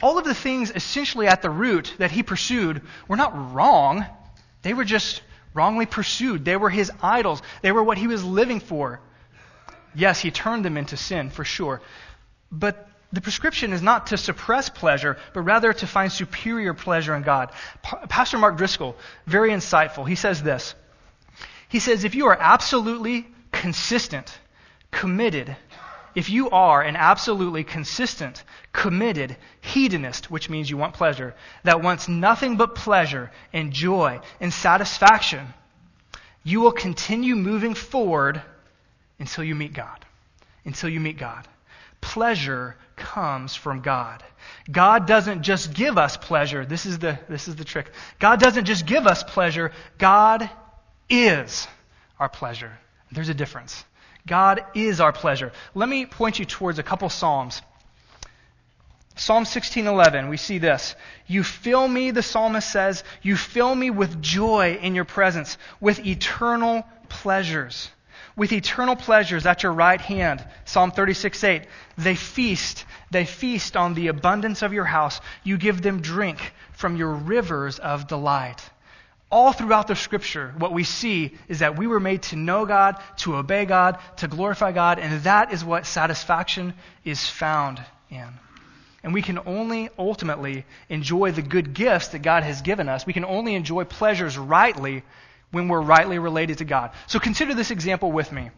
All 0.03 0.19
of 0.19 0.25
the 0.25 0.35
things 0.35 0.73
essentially 0.75 1.29
at 1.29 1.43
the 1.43 1.51
root 1.51 1.95
that 1.99 2.11
he 2.11 2.25
pursued 2.25 2.83
were 3.07 3.17
not 3.17 3.55
wrong. 3.55 4.05
They 4.63 4.75
were 4.75 4.85
just 4.85 5.23
wrongly 5.55 5.87
pursued. 5.87 6.45
They 6.45 6.57
were 6.57 6.71
his 6.71 6.91
idols. 7.03 7.43
They 7.63 7.73
were 7.73 7.83
what 7.83 7.99
he 7.99 8.07
was 8.07 8.25
living 8.25 8.61
for. 8.61 9.01
Yes, 9.95 10.21
he 10.21 10.31
turned 10.31 10.65
them 10.65 10.77
into 10.77 10.97
sin, 10.97 11.31
for 11.31 11.45
sure. 11.45 11.81
But 12.53 12.89
the 13.13 13.21
prescription 13.21 13.73
is 13.73 13.81
not 13.81 14.09
to 14.09 14.17
suppress 14.17 14.69
pleasure, 14.69 15.17
but 15.33 15.41
rather 15.41 15.73
to 15.73 15.87
find 15.87 16.13
superior 16.13 16.75
pleasure 16.75 17.15
in 17.15 17.23
God. 17.23 17.51
Pa- 17.83 18.07
Pastor 18.07 18.39
Mark 18.39 18.57
Driscoll, 18.57 18.97
very 19.27 19.51
insightful. 19.51 20.07
He 20.07 20.15
says 20.15 20.43
this. 20.43 20.75
He 21.69 21.81
says, 21.81 22.05
if 22.05 22.15
you 22.15 22.27
are 22.27 22.37
absolutely 22.39 23.27
consistent, 23.53 24.39
committed, 24.91 25.57
if 26.15 26.31
you 26.31 26.51
are 26.51 26.83
an 26.83 26.97
absolutely 26.97 27.65
consistent, 27.65 28.43
committed 28.73 29.37
hedonist, 29.61 30.31
which 30.31 30.51
means 30.51 30.71
you 30.71 30.77
want 30.77 30.95
pleasure, 30.95 31.35
that 31.65 31.83
wants 31.83 32.09
nothing 32.09 32.57
but 32.57 32.75
pleasure 32.75 33.31
and 33.53 33.73
joy 33.73 34.21
and 34.41 34.53
satisfaction, 34.53 35.47
you 36.45 36.61
will 36.61 36.73
continue 36.73 37.37
moving 37.37 37.75
forward 37.75 38.41
until 39.19 39.45
you 39.45 39.55
meet 39.55 39.73
God. 39.73 40.05
Until 40.65 40.91
you 40.91 41.01
meet 41.01 41.19
God. 41.19 41.47
Pleasure 42.01 42.77
comes 42.97 43.55
from 43.55 43.81
God. 43.81 44.23
God 44.71 45.07
doesn't 45.07 45.43
just 45.43 45.73
give 45.73 45.99
us 45.99 46.17
pleasure. 46.17 46.65
This 46.65 46.87
is 46.87 46.99
the, 46.99 47.19
this 47.29 47.49
is 47.49 47.57
the 47.57 47.65
trick. 47.65 47.91
God 48.19 48.41
doesn't 48.41 48.67
just 48.67 48.87
give 48.87 49.07
us 49.07 49.23
pleasure. 49.23 49.73
God 49.99 50.49
is 51.09 51.67
our 52.21 52.29
pleasure. 52.29 52.79
There's 53.11 53.29
a 53.29 53.35
difference. 53.35 53.85
God 54.27 54.65
is 54.75 55.01
our 55.01 55.13
pleasure. 55.13 55.53
Let 55.75 55.89
me 55.89 56.07
point 56.07 56.39
you 56.39 56.45
towards 56.45 56.79
a 56.79 56.83
couple 56.83 57.09
Psalms. 57.09 57.63
Psalm 59.19 59.45
16:11, 59.45 60.29
we 60.29 60.37
see 60.37 60.59
this. 60.59 60.95
You 61.27 61.43
fill 61.43 61.89
me, 61.89 62.13
the 62.13 62.23
psalmist 62.23 62.71
says, 62.71 63.03
you 63.21 63.37
fill 63.37 63.75
me 63.75 63.91
with 63.91 64.23
joy 64.23 64.79
in 64.81 64.95
your 64.95 65.05
presence, 65.05 65.59
with 65.81 66.07
eternal 66.07 66.87
pleasures. 67.09 67.91
With 68.37 68.53
eternal 68.53 68.95
pleasures 68.95 69.45
at 69.45 69.65
your 69.65 69.73
right 69.73 70.01
hand. 70.01 70.47
Psalm 70.65 70.93
36:8. 70.93 71.65
They 71.97 72.15
feast, 72.15 72.85
they 73.11 73.25
feast 73.25 73.77
on 73.77 73.95
the 73.95 74.07
abundance 74.07 74.63
of 74.63 74.73
your 74.73 74.85
house. 74.85 75.21
You 75.43 75.59
give 75.59 75.83
them 75.83 76.01
drink 76.01 76.53
from 76.75 76.97
your 76.97 77.11
rivers 77.11 77.81
of 77.81 78.07
delight. 78.07 78.63
All 79.33 79.53
throughout 79.53 79.89
the 79.89 79.97
scripture, 79.97 80.55
what 80.59 80.73
we 80.73 80.85
see 80.85 81.37
is 81.49 81.59
that 81.59 81.77
we 81.77 81.89
were 81.89 81.99
made 81.99 82.23
to 82.25 82.37
know 82.37 82.67
God, 82.67 83.03
to 83.19 83.35
obey 83.35 83.65
God, 83.65 83.99
to 84.19 84.29
glorify 84.29 84.71
God, 84.71 85.01
and 85.01 85.25
that 85.25 85.53
is 85.53 85.65
what 85.65 85.87
satisfaction 85.87 86.75
is 87.05 87.29
found 87.29 87.83
in. 88.11 88.29
And 89.03 89.15
we 89.15 89.23
can 89.23 89.39
only 89.47 89.91
ultimately 89.99 90.65
enjoy 90.89 91.33
the 91.33 91.43
good 91.43 91.73
gifts 91.73 92.09
that 92.09 92.21
God 92.21 92.43
has 92.43 92.63
given 92.63 92.89
us. 92.89 93.07
We 93.07 93.13
can 93.13 93.25
only 93.25 93.55
enjoy 93.55 93.85
pleasures 93.85 94.37
rightly 94.37 95.05
when 95.51 95.69
we're 95.69 95.81
rightly 95.81 96.19
related 96.19 96.59
to 96.59 96.65
God. 96.65 96.91
So 97.07 97.19
consider 97.19 97.55
this 97.55 97.71
example 97.71 98.13
with 98.13 98.33
me. 98.33 98.51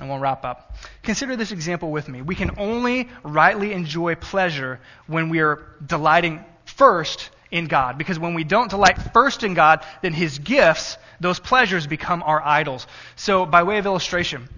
and 0.00 0.08
we'll 0.08 0.18
wrap 0.18 0.44
up. 0.44 0.76
Consider 1.02 1.34
this 1.34 1.50
example 1.50 1.90
with 1.90 2.08
me. 2.08 2.22
We 2.22 2.36
can 2.36 2.52
only 2.58 3.08
rightly 3.24 3.72
enjoy 3.72 4.14
pleasure 4.14 4.78
when 5.06 5.28
we 5.28 5.40
are 5.40 5.66
delighting 5.84 6.44
first 6.66 7.30
in 7.50 7.66
God. 7.66 7.98
Because 7.98 8.18
when 8.18 8.34
we 8.34 8.44
don't 8.44 8.70
delight 8.70 8.96
first 9.12 9.42
in 9.42 9.54
God, 9.54 9.84
then 10.02 10.12
His 10.12 10.38
gifts, 10.38 10.98
those 11.18 11.40
pleasures, 11.40 11.86
become 11.86 12.22
our 12.22 12.40
idols. 12.40 12.86
So, 13.16 13.44
by 13.44 13.64
way 13.64 13.78
of 13.78 13.86
illustration, 13.86 14.48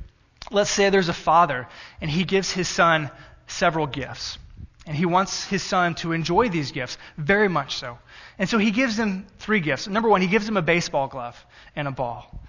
let's 0.50 0.70
say 0.70 0.90
there's 0.90 1.08
a 1.08 1.14
father 1.14 1.68
and 2.00 2.10
he 2.10 2.24
gives 2.24 2.50
his 2.50 2.68
son 2.68 3.10
several 3.46 3.86
gifts. 3.86 4.38
And 4.86 4.96
he 4.96 5.06
wants 5.06 5.44
his 5.44 5.62
son 5.62 5.94
to 5.96 6.12
enjoy 6.12 6.48
these 6.48 6.72
gifts, 6.72 6.96
very 7.16 7.48
much 7.48 7.76
so. 7.76 7.98
And 8.38 8.48
so 8.48 8.58
he 8.58 8.70
gives 8.70 8.98
him 8.98 9.26
three 9.38 9.60
gifts. 9.60 9.86
Number 9.86 10.08
one, 10.08 10.20
he 10.20 10.26
gives 10.26 10.48
him 10.48 10.56
a 10.56 10.62
baseball 10.62 11.06
glove 11.06 11.44
and 11.76 11.86
a 11.86 11.90
ball. 11.90 12.40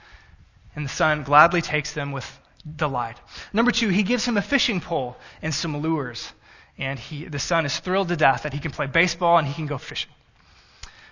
And 0.75 0.85
the 0.85 0.89
son 0.89 1.23
gladly 1.23 1.61
takes 1.61 1.93
them 1.93 2.11
with 2.11 2.39
delight. 2.75 3.17
Number 3.51 3.71
two, 3.71 3.89
he 3.89 4.03
gives 4.03 4.23
him 4.23 4.37
a 4.37 4.41
fishing 4.41 4.79
pole 4.79 5.17
and 5.41 5.53
some 5.53 5.77
lures. 5.77 6.31
And 6.77 6.97
he, 6.97 7.25
the 7.25 7.39
son 7.39 7.65
is 7.65 7.77
thrilled 7.79 8.07
to 8.07 8.15
death 8.15 8.43
that 8.43 8.53
he 8.53 8.59
can 8.59 8.71
play 8.71 8.87
baseball 8.87 9.37
and 9.37 9.47
he 9.47 9.53
can 9.53 9.67
go 9.67 9.77
fishing. 9.77 10.11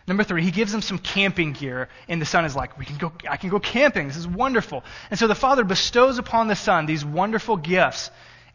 Number 0.07 0.23
three, 0.23 0.41
he 0.41 0.49
gives 0.49 0.73
him 0.73 0.81
some 0.81 0.97
camping 0.97 1.53
gear, 1.53 1.87
and 2.07 2.19
the 2.19 2.25
son 2.25 2.43
is 2.43 2.55
like, 2.55 2.79
"We 2.79 2.85
can 2.85 2.97
go. 2.97 3.11
I 3.29 3.37
can 3.37 3.51
go 3.51 3.59
camping. 3.59 4.07
This 4.07 4.17
is 4.17 4.27
wonderful." 4.27 4.83
And 5.11 5.19
so 5.19 5.27
the 5.27 5.35
father 5.35 5.63
bestows 5.63 6.17
upon 6.17 6.47
the 6.47 6.55
son 6.55 6.87
these 6.87 7.05
wonderful 7.05 7.57
gifts, 7.57 8.09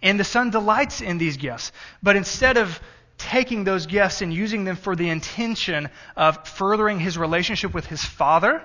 and 0.04 0.20
the 0.20 0.24
son 0.24 0.50
delights 0.50 1.00
in 1.00 1.18
these 1.18 1.38
gifts. 1.38 1.72
But 2.02 2.14
instead 2.14 2.58
of 2.58 2.78
taking 3.16 3.64
those 3.64 3.86
gifts 3.86 4.20
and 4.20 4.32
using 4.32 4.64
them 4.64 4.76
for 4.76 4.94
the 4.94 5.08
intention 5.08 5.88
of 6.14 6.46
furthering 6.46 7.00
his 7.00 7.16
relationship 7.16 7.72
with 7.72 7.86
his 7.86 8.04
father, 8.04 8.62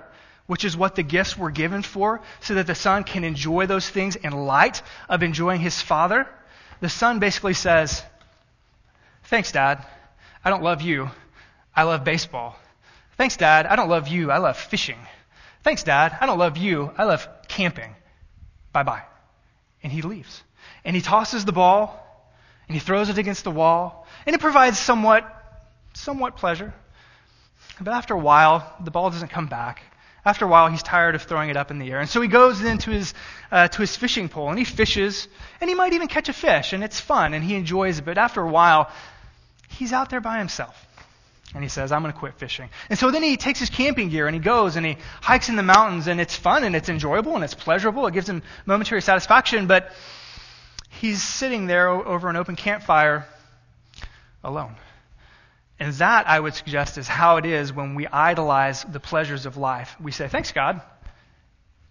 which 0.48 0.66
is 0.66 0.76
what 0.76 0.96
the 0.96 1.04
gifts 1.04 1.38
were 1.38 1.50
given 1.50 1.82
for, 1.82 2.22
so 2.42 2.56
that 2.56 2.68
the 2.68 2.76
son 2.76 3.06
can 3.06 3.24
enjoy 3.24 3.66
those 3.66 3.90
things 3.90 4.18
in 4.18 4.34
light 4.34 4.82
of 5.08 5.24
enjoying 5.24 5.62
his 5.62 5.82
father, 5.82 6.28
the 6.82 6.90
son 6.90 7.20
basically 7.20 7.54
says, 7.54 8.04
Thanks, 9.24 9.52
Dad. 9.52 9.86
I 10.44 10.50
don't 10.50 10.64
love 10.64 10.82
you. 10.82 11.10
I 11.76 11.84
love 11.84 12.04
baseball. 12.04 12.58
Thanks, 13.16 13.38
Dad. 13.38 13.66
I 13.66 13.76
don't 13.76 13.90
love 13.90 14.08
you. 14.08 14.32
I 14.32 14.40
love 14.40 14.58
fishing. 14.58 15.00
Thanks, 15.64 15.84
Dad. 15.84 16.18
I 16.20 16.26
don't 16.26 16.40
love 16.40 16.58
you. 16.58 16.92
I 16.98 17.06
love 17.06 17.28
camping. 17.48 17.96
Bye 18.74 18.84
bye. 18.84 19.04
And 19.84 19.94
he 19.94 20.02
leaves. 20.02 20.44
And 20.86 20.96
he 20.96 21.02
tosses 21.02 21.46
the 21.46 21.52
ball 21.52 22.06
and 22.68 22.76
he 22.76 22.80
throws 22.80 23.10
it 23.10 23.18
against 23.18 23.44
the 23.44 23.52
wall. 23.52 24.06
And 24.26 24.36
it 24.36 24.42
provides 24.42 24.78
somewhat, 24.78 25.26
somewhat 25.94 26.38
pleasure. 26.38 26.74
But 27.82 27.94
after 27.94 28.14
a 28.14 28.20
while, 28.20 28.72
the 28.84 28.92
ball 28.92 29.10
doesn't 29.10 29.30
come 29.30 29.48
back. 29.48 29.82
After 30.26 30.46
a 30.46 30.48
while, 30.48 30.68
he's 30.68 30.84
tired 30.84 31.16
of 31.16 31.24
throwing 31.24 31.50
it 31.50 31.58
up 31.58 31.72
in 31.72 31.80
the 31.80 31.90
air. 31.92 32.00
And 32.00 32.10
so 32.10 32.22
he 32.22 32.28
goes 32.28 32.62
into 32.62 32.92
his, 32.92 33.14
uh, 33.52 33.70
to 33.70 33.82
his 33.82 33.96
fishing 33.96 34.30
pole 34.30 34.50
and 34.50 34.60
he 34.60 34.66
fishes. 34.66 35.28
And 35.62 35.70
he 35.70 35.76
might 35.76 35.94
even 35.94 36.08
catch 36.08 36.30
a 36.30 36.34
fish. 36.34 36.74
And 36.74 36.84
it's 36.84 37.00
fun 37.00 37.34
and 37.34 37.44
he 37.44 37.56
enjoys 37.56 38.00
it. 38.00 38.06
But 38.06 38.18
after 38.18 38.42
a 38.42 38.50
while, 38.50 38.92
he's 39.70 39.94
out 39.94 40.10
there 40.10 40.22
by 40.22 40.40
himself. 40.40 40.86
And 41.56 41.64
he 41.64 41.70
says, 41.70 41.92
I'm 41.92 42.04
going 42.04 42.14
to 42.14 42.20
quit 42.20 42.36
fishing. 42.36 42.70
And 42.90 43.00
so 43.00 43.10
then 43.10 43.24
he 43.24 43.36
takes 43.38 43.60
his 43.60 43.72
camping 43.72 44.10
gear 44.10 44.28
and 44.28 44.36
he 44.36 44.42
goes 44.42 44.76
and 44.76 44.86
he 44.86 44.98
hikes 45.20 45.50
in 45.50 45.56
the 45.56 45.64
mountains 45.64 46.06
and 46.08 46.22
it's 46.22 46.36
fun 46.36 46.64
and 46.64 46.76
it's 46.76 46.90
enjoyable 46.90 47.34
and 47.34 47.44
it's 47.44 47.56
pleasurable. 47.56 48.06
It 48.06 48.14
gives 48.14 48.30
him 48.30 48.44
momentary 48.68 49.02
satisfaction, 49.02 49.66
but 49.66 49.92
he's 51.00 51.24
sitting 51.24 51.68
there 51.68 51.90
over 51.90 52.30
an 52.30 52.36
open 52.36 52.56
campfire 52.56 53.26
alone. 54.44 54.76
And 55.80 55.94
that, 55.94 56.28
I 56.28 56.40
would 56.40 56.54
suggest, 56.54 56.98
is 56.98 57.08
how 57.08 57.38
it 57.38 57.46
is 57.46 57.72
when 57.72 57.96
we 57.96 58.06
idolize 58.06 58.84
the 58.84 59.00
pleasures 59.00 59.46
of 59.46 59.56
life. 59.56 59.96
We 60.02 60.12
say, 60.12 60.28
Thanks, 60.28 60.52
God. 60.52 60.82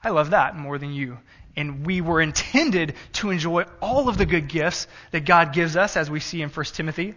I 0.04 0.10
love 0.10 0.30
that 0.30 0.56
more 0.56 0.78
than 0.78 0.92
you. 0.92 1.18
And 1.56 1.86
we 1.86 2.00
were 2.00 2.20
intended 2.20 2.94
to 3.14 3.30
enjoy 3.30 3.64
all 3.80 4.08
of 4.08 4.18
the 4.18 4.26
good 4.26 4.48
gifts 4.48 4.86
that 5.10 5.24
God 5.24 5.52
gives 5.52 5.76
us, 5.76 5.96
as 5.96 6.10
we 6.10 6.20
see 6.20 6.42
in 6.42 6.50
1 6.50 6.64
Timothy 6.66 7.14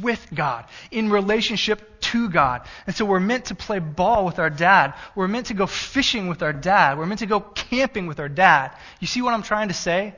with 0.00 0.26
God, 0.34 0.66
in 0.90 1.10
relationship 1.10 2.00
to 2.00 2.28
God. 2.28 2.62
And 2.86 2.94
so 2.94 3.04
we're 3.04 3.20
meant 3.20 3.46
to 3.46 3.54
play 3.54 3.78
ball 3.78 4.24
with 4.26 4.38
our 4.38 4.50
dad. 4.50 4.94
We're 5.14 5.28
meant 5.28 5.46
to 5.46 5.54
go 5.54 5.66
fishing 5.66 6.28
with 6.28 6.42
our 6.42 6.52
dad. 6.52 6.98
We're 6.98 7.06
meant 7.06 7.20
to 7.20 7.26
go 7.26 7.40
camping 7.40 8.06
with 8.06 8.20
our 8.20 8.28
dad. 8.28 8.72
You 9.00 9.06
see 9.06 9.22
what 9.22 9.34
I'm 9.34 9.42
trying 9.42 9.68
to 9.68 9.74
say? 9.74 10.14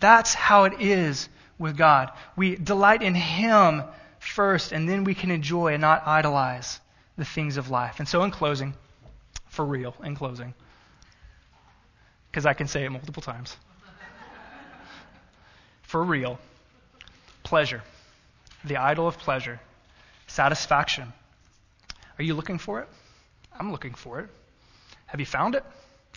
That's 0.00 0.34
how 0.34 0.64
it 0.64 0.80
is 0.80 1.28
with 1.58 1.76
God. 1.76 2.10
We 2.36 2.56
delight 2.56 3.02
in 3.02 3.14
Him 3.14 3.82
first, 4.18 4.72
and 4.72 4.88
then 4.88 5.04
we 5.04 5.14
can 5.14 5.30
enjoy 5.30 5.74
and 5.74 5.80
not 5.80 6.06
idolize 6.06 6.80
the 7.16 7.24
things 7.24 7.56
of 7.56 7.70
life. 7.70 7.98
And 7.98 8.08
so, 8.08 8.22
in 8.24 8.30
closing, 8.30 8.74
for 9.48 9.64
real, 9.64 9.94
in 10.02 10.16
closing, 10.16 10.54
because 12.30 12.46
I 12.46 12.54
can 12.54 12.66
say 12.66 12.84
it 12.84 12.90
multiple 12.90 13.22
times, 13.22 13.56
for 15.82 16.02
real, 16.02 16.38
pleasure 17.42 17.82
the 18.64 18.76
idol 18.76 19.06
of 19.06 19.18
pleasure, 19.18 19.60
satisfaction. 20.26 21.12
Are 22.18 22.22
you 22.22 22.34
looking 22.34 22.58
for 22.58 22.80
it? 22.80 22.88
I'm 23.58 23.72
looking 23.72 23.94
for 23.94 24.20
it. 24.20 24.28
Have 25.06 25.20
you 25.20 25.26
found 25.26 25.54
it? 25.54 25.64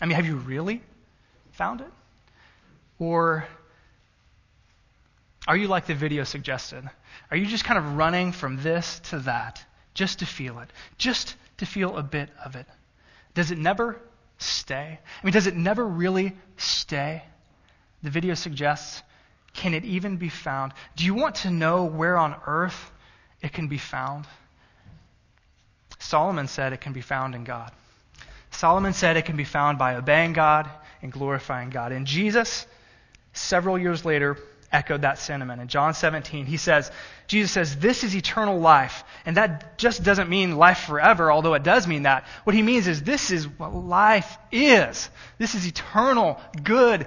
I 0.00 0.06
mean, 0.06 0.16
have 0.16 0.26
you 0.26 0.36
really 0.36 0.82
found 1.52 1.80
it? 1.80 1.90
Or 2.98 3.46
are 5.46 5.56
you 5.56 5.68
like 5.68 5.86
the 5.86 5.94
video 5.94 6.24
suggested? 6.24 6.88
Are 7.30 7.36
you 7.36 7.46
just 7.46 7.64
kind 7.64 7.78
of 7.78 7.96
running 7.96 8.32
from 8.32 8.62
this 8.62 9.00
to 9.10 9.18
that 9.20 9.64
just 9.92 10.20
to 10.20 10.26
feel 10.26 10.58
it, 10.60 10.70
just 10.98 11.36
to 11.58 11.66
feel 11.66 11.96
a 11.96 12.02
bit 12.02 12.30
of 12.44 12.56
it? 12.56 12.66
Does 13.34 13.50
it 13.50 13.58
never 13.58 14.00
stay? 14.38 14.98
I 15.22 15.24
mean, 15.24 15.32
does 15.32 15.46
it 15.46 15.56
never 15.56 15.86
really 15.86 16.34
stay? 16.56 17.22
The 18.02 18.10
video 18.10 18.34
suggests 18.34 19.02
can 19.54 19.72
it 19.72 19.84
even 19.84 20.16
be 20.16 20.28
found? 20.28 20.72
Do 20.96 21.04
you 21.04 21.14
want 21.14 21.36
to 21.36 21.50
know 21.50 21.84
where 21.84 22.16
on 22.16 22.34
earth 22.46 22.90
it 23.40 23.52
can 23.52 23.68
be 23.68 23.78
found? 23.78 24.26
Solomon 26.00 26.48
said 26.48 26.72
it 26.72 26.80
can 26.80 26.92
be 26.92 27.00
found 27.00 27.34
in 27.34 27.44
God. 27.44 27.70
Solomon 28.50 28.92
said 28.92 29.16
it 29.16 29.24
can 29.24 29.36
be 29.36 29.44
found 29.44 29.78
by 29.78 29.94
obeying 29.94 30.32
God 30.32 30.68
and 31.02 31.12
glorifying 31.12 31.70
God. 31.70 31.92
And 31.92 32.06
Jesus, 32.06 32.66
several 33.32 33.78
years 33.78 34.04
later, 34.04 34.36
echoed 34.74 35.02
that 35.02 35.18
sentiment. 35.18 35.62
In 35.62 35.68
John 35.68 35.94
17, 35.94 36.44
he 36.44 36.56
says, 36.56 36.90
Jesus 37.28 37.52
says, 37.52 37.76
This 37.76 38.04
is 38.04 38.14
eternal 38.14 38.58
life. 38.58 39.04
And 39.24 39.36
that 39.36 39.78
just 39.78 40.02
doesn't 40.02 40.28
mean 40.28 40.56
life 40.56 40.80
forever, 40.80 41.30
although 41.30 41.54
it 41.54 41.62
does 41.62 41.86
mean 41.86 42.02
that. 42.02 42.26
What 42.42 42.54
he 42.54 42.62
means 42.62 42.88
is 42.88 43.02
this 43.02 43.30
is 43.30 43.46
what 43.46 43.72
life 43.72 44.36
is. 44.52 45.08
This 45.38 45.54
is 45.54 45.66
eternal, 45.66 46.40
good 46.62 47.06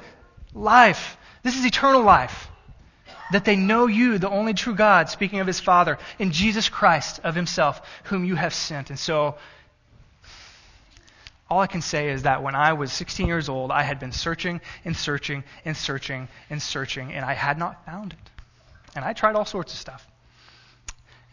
life. 0.54 1.18
This 1.44 1.58
is 1.58 1.66
eternal 1.66 2.02
life. 2.02 2.50
That 3.34 3.44
they 3.44 3.58
know 3.58 3.88
you, 3.88 4.18
the 4.18 4.30
only 4.30 4.54
true 4.54 4.74
God, 4.74 5.10
speaking 5.10 5.40
of 5.40 5.48
his 5.48 5.60
Father, 5.60 5.98
in 6.18 6.32
Jesus 6.32 6.70
Christ 6.70 7.20
of 7.26 7.36
himself, 7.36 7.82
whom 8.06 8.24
you 8.24 8.36
have 8.36 8.54
sent. 8.54 8.90
And 8.90 8.98
so, 8.98 9.36
all 11.50 11.60
I 11.60 11.68
can 11.68 11.82
say 11.82 12.10
is 12.10 12.24
that 12.24 12.44
when 12.44 12.56
I 12.56 12.74
was 12.74 12.92
16 12.92 13.28
years 13.28 13.48
old, 13.50 13.72
I 13.72 13.84
had 13.84 14.00
been 14.00 14.12
searching 14.12 14.60
and 14.84 14.96
searching 14.96 15.44
and 15.64 15.78
searching 15.78 16.28
and 16.50 16.62
searching, 16.62 17.14
and 17.14 17.24
I 17.24 17.34
had 17.34 17.58
not 17.58 17.86
found 17.86 18.14
it. 18.14 18.32
And 18.96 19.06
I 19.06 19.14
tried 19.14 19.36
all 19.36 19.46
sorts 19.46 19.74
of 19.74 19.80
stuff. 19.80 20.08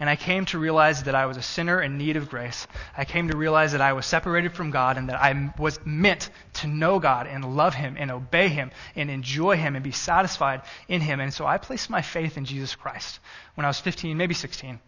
And 0.00 0.10
I 0.10 0.16
came 0.16 0.44
to 0.46 0.58
realize 0.58 1.04
that 1.04 1.14
I 1.14 1.26
was 1.26 1.36
a 1.36 1.42
sinner 1.42 1.80
in 1.80 1.98
need 1.98 2.16
of 2.16 2.28
grace. 2.28 2.66
I 2.96 3.04
came 3.04 3.28
to 3.28 3.36
realize 3.36 3.72
that 3.72 3.80
I 3.80 3.92
was 3.92 4.04
separated 4.06 4.52
from 4.52 4.72
God 4.72 4.98
and 4.98 5.08
that 5.08 5.20
I 5.20 5.52
was 5.56 5.78
meant 5.84 6.30
to 6.54 6.66
know 6.66 6.98
God 6.98 7.28
and 7.28 7.56
love 7.56 7.74
Him 7.74 7.96
and 7.96 8.10
obey 8.10 8.48
Him 8.48 8.72
and 8.96 9.08
enjoy 9.08 9.56
Him 9.56 9.76
and 9.76 9.84
be 9.84 9.92
satisfied 9.92 10.62
in 10.88 11.00
Him. 11.00 11.20
And 11.20 11.32
so 11.32 11.46
I 11.46 11.58
placed 11.58 11.90
my 11.90 12.02
faith 12.02 12.36
in 12.36 12.44
Jesus 12.44 12.74
Christ 12.74 13.20
when 13.54 13.64
I 13.64 13.68
was 13.68 13.78
15, 13.78 14.16
maybe 14.16 14.34
16. 14.34 14.80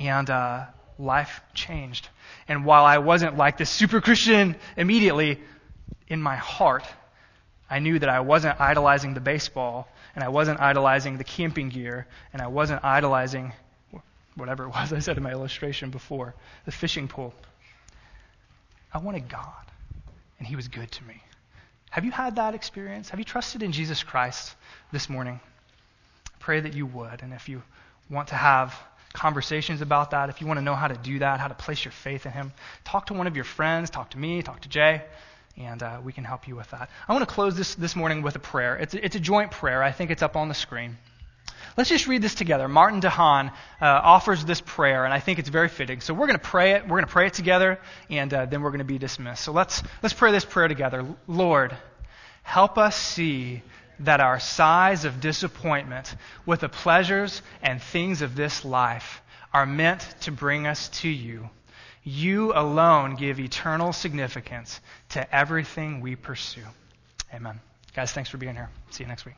And 0.00 0.30
uh, 0.30 0.64
life 0.98 1.40
changed. 1.54 2.08
And 2.48 2.64
while 2.64 2.84
I 2.84 2.98
wasn't 2.98 3.36
like 3.36 3.58
this 3.58 3.70
super 3.70 4.00
Christian 4.00 4.56
immediately, 4.76 5.40
in 6.08 6.22
my 6.22 6.36
heart, 6.36 6.84
I 7.70 7.78
knew 7.80 7.98
that 7.98 8.08
I 8.08 8.20
wasn't 8.20 8.60
idolizing 8.60 9.14
the 9.14 9.20
baseball 9.20 9.88
and 10.14 10.24
I 10.24 10.28
wasn't 10.28 10.60
idolizing 10.60 11.18
the 11.18 11.24
camping 11.24 11.68
gear 11.68 12.06
and 12.32 12.40
I 12.40 12.46
wasn't 12.46 12.84
idolizing 12.84 13.52
whatever 14.34 14.64
it 14.64 14.68
was 14.70 14.92
I 14.92 15.00
said 15.00 15.16
in 15.16 15.22
my 15.22 15.32
illustration 15.32 15.90
before, 15.90 16.34
the 16.64 16.72
fishing 16.72 17.08
pole. 17.08 17.34
I 18.92 18.98
wanted 18.98 19.28
God, 19.28 19.66
and 20.38 20.46
He 20.46 20.56
was 20.56 20.68
good 20.68 20.90
to 20.92 21.04
me. 21.04 21.22
Have 21.90 22.04
you 22.04 22.10
had 22.10 22.36
that 22.36 22.54
experience? 22.54 23.10
Have 23.10 23.18
you 23.18 23.24
trusted 23.24 23.62
in 23.62 23.72
Jesus 23.72 24.02
Christ 24.02 24.54
this 24.92 25.08
morning? 25.08 25.40
I 26.26 26.30
pray 26.38 26.60
that 26.60 26.74
you 26.74 26.86
would. 26.86 27.22
And 27.22 27.32
if 27.32 27.48
you 27.48 27.62
want 28.08 28.28
to 28.28 28.34
have 28.34 28.78
conversations 29.12 29.80
about 29.80 30.10
that, 30.10 30.28
if 30.28 30.40
you 30.40 30.46
want 30.46 30.58
to 30.58 30.64
know 30.64 30.74
how 30.74 30.88
to 30.88 30.96
do 30.96 31.18
that, 31.20 31.40
how 31.40 31.48
to 31.48 31.54
place 31.54 31.84
your 31.84 31.92
faith 31.92 32.26
in 32.26 32.32
Him, 32.32 32.52
talk 32.84 33.06
to 33.06 33.14
one 33.14 33.26
of 33.26 33.36
your 33.36 33.44
friends, 33.44 33.90
talk 33.90 34.10
to 34.10 34.18
me, 34.18 34.42
talk 34.42 34.60
to 34.62 34.68
Jay, 34.68 35.02
and 35.56 35.82
uh, 35.82 36.00
we 36.02 36.12
can 36.12 36.24
help 36.24 36.46
you 36.46 36.56
with 36.56 36.70
that. 36.70 36.90
I 37.08 37.12
want 37.12 37.28
to 37.28 37.34
close 37.34 37.56
this 37.56 37.74
this 37.74 37.96
morning 37.96 38.22
with 38.22 38.36
a 38.36 38.40
prayer. 38.40 38.76
It's 38.76 38.94
a, 38.94 39.04
it's 39.04 39.16
a 39.16 39.20
joint 39.20 39.50
prayer. 39.50 39.82
I 39.82 39.92
think 39.92 40.10
it's 40.10 40.22
up 40.22 40.36
on 40.36 40.48
the 40.48 40.54
screen. 40.54 40.96
Let's 41.76 41.90
just 41.90 42.08
read 42.08 42.22
this 42.22 42.34
together. 42.34 42.66
Martin 42.66 43.00
DeHaan 43.00 43.50
uh, 43.80 43.84
offers 43.84 44.44
this 44.44 44.60
prayer, 44.60 45.04
and 45.04 45.14
I 45.14 45.20
think 45.20 45.38
it's 45.38 45.48
very 45.48 45.68
fitting. 45.68 46.00
So 46.00 46.12
we're 46.12 46.26
going 46.26 46.38
to 46.38 46.44
pray 46.44 46.72
it. 46.72 46.82
We're 46.82 46.96
going 46.96 47.04
to 47.04 47.12
pray 47.12 47.26
it 47.26 47.34
together, 47.34 47.78
and 48.10 48.34
uh, 48.34 48.46
then 48.46 48.62
we're 48.62 48.70
going 48.70 48.80
to 48.80 48.84
be 48.84 48.98
dismissed. 48.98 49.44
So 49.44 49.52
let's 49.52 49.82
let's 50.02 50.12
pray 50.12 50.32
this 50.32 50.44
prayer 50.44 50.66
together. 50.66 51.06
Lord, 51.28 51.76
help 52.42 52.78
us 52.78 52.96
see 52.96 53.62
that 54.00 54.20
our 54.20 54.38
sighs 54.38 55.04
of 55.04 55.20
disappointment 55.20 56.14
with 56.46 56.60
the 56.60 56.68
pleasures 56.68 57.42
and 57.62 57.82
things 57.82 58.22
of 58.22 58.36
this 58.36 58.64
life 58.64 59.22
are 59.52 59.66
meant 59.66 60.00
to 60.20 60.32
bring 60.32 60.66
us 60.66 60.88
to 60.88 61.08
you. 61.08 61.48
You 62.04 62.52
alone 62.54 63.16
give 63.16 63.40
eternal 63.40 63.92
significance 63.92 64.80
to 65.10 65.34
everything 65.34 66.00
we 66.00 66.16
pursue. 66.16 66.64
Amen. 67.34 67.60
Guys, 67.94 68.12
thanks 68.12 68.30
for 68.30 68.38
being 68.38 68.54
here. 68.54 68.70
See 68.90 69.04
you 69.04 69.08
next 69.08 69.26
week. 69.26 69.34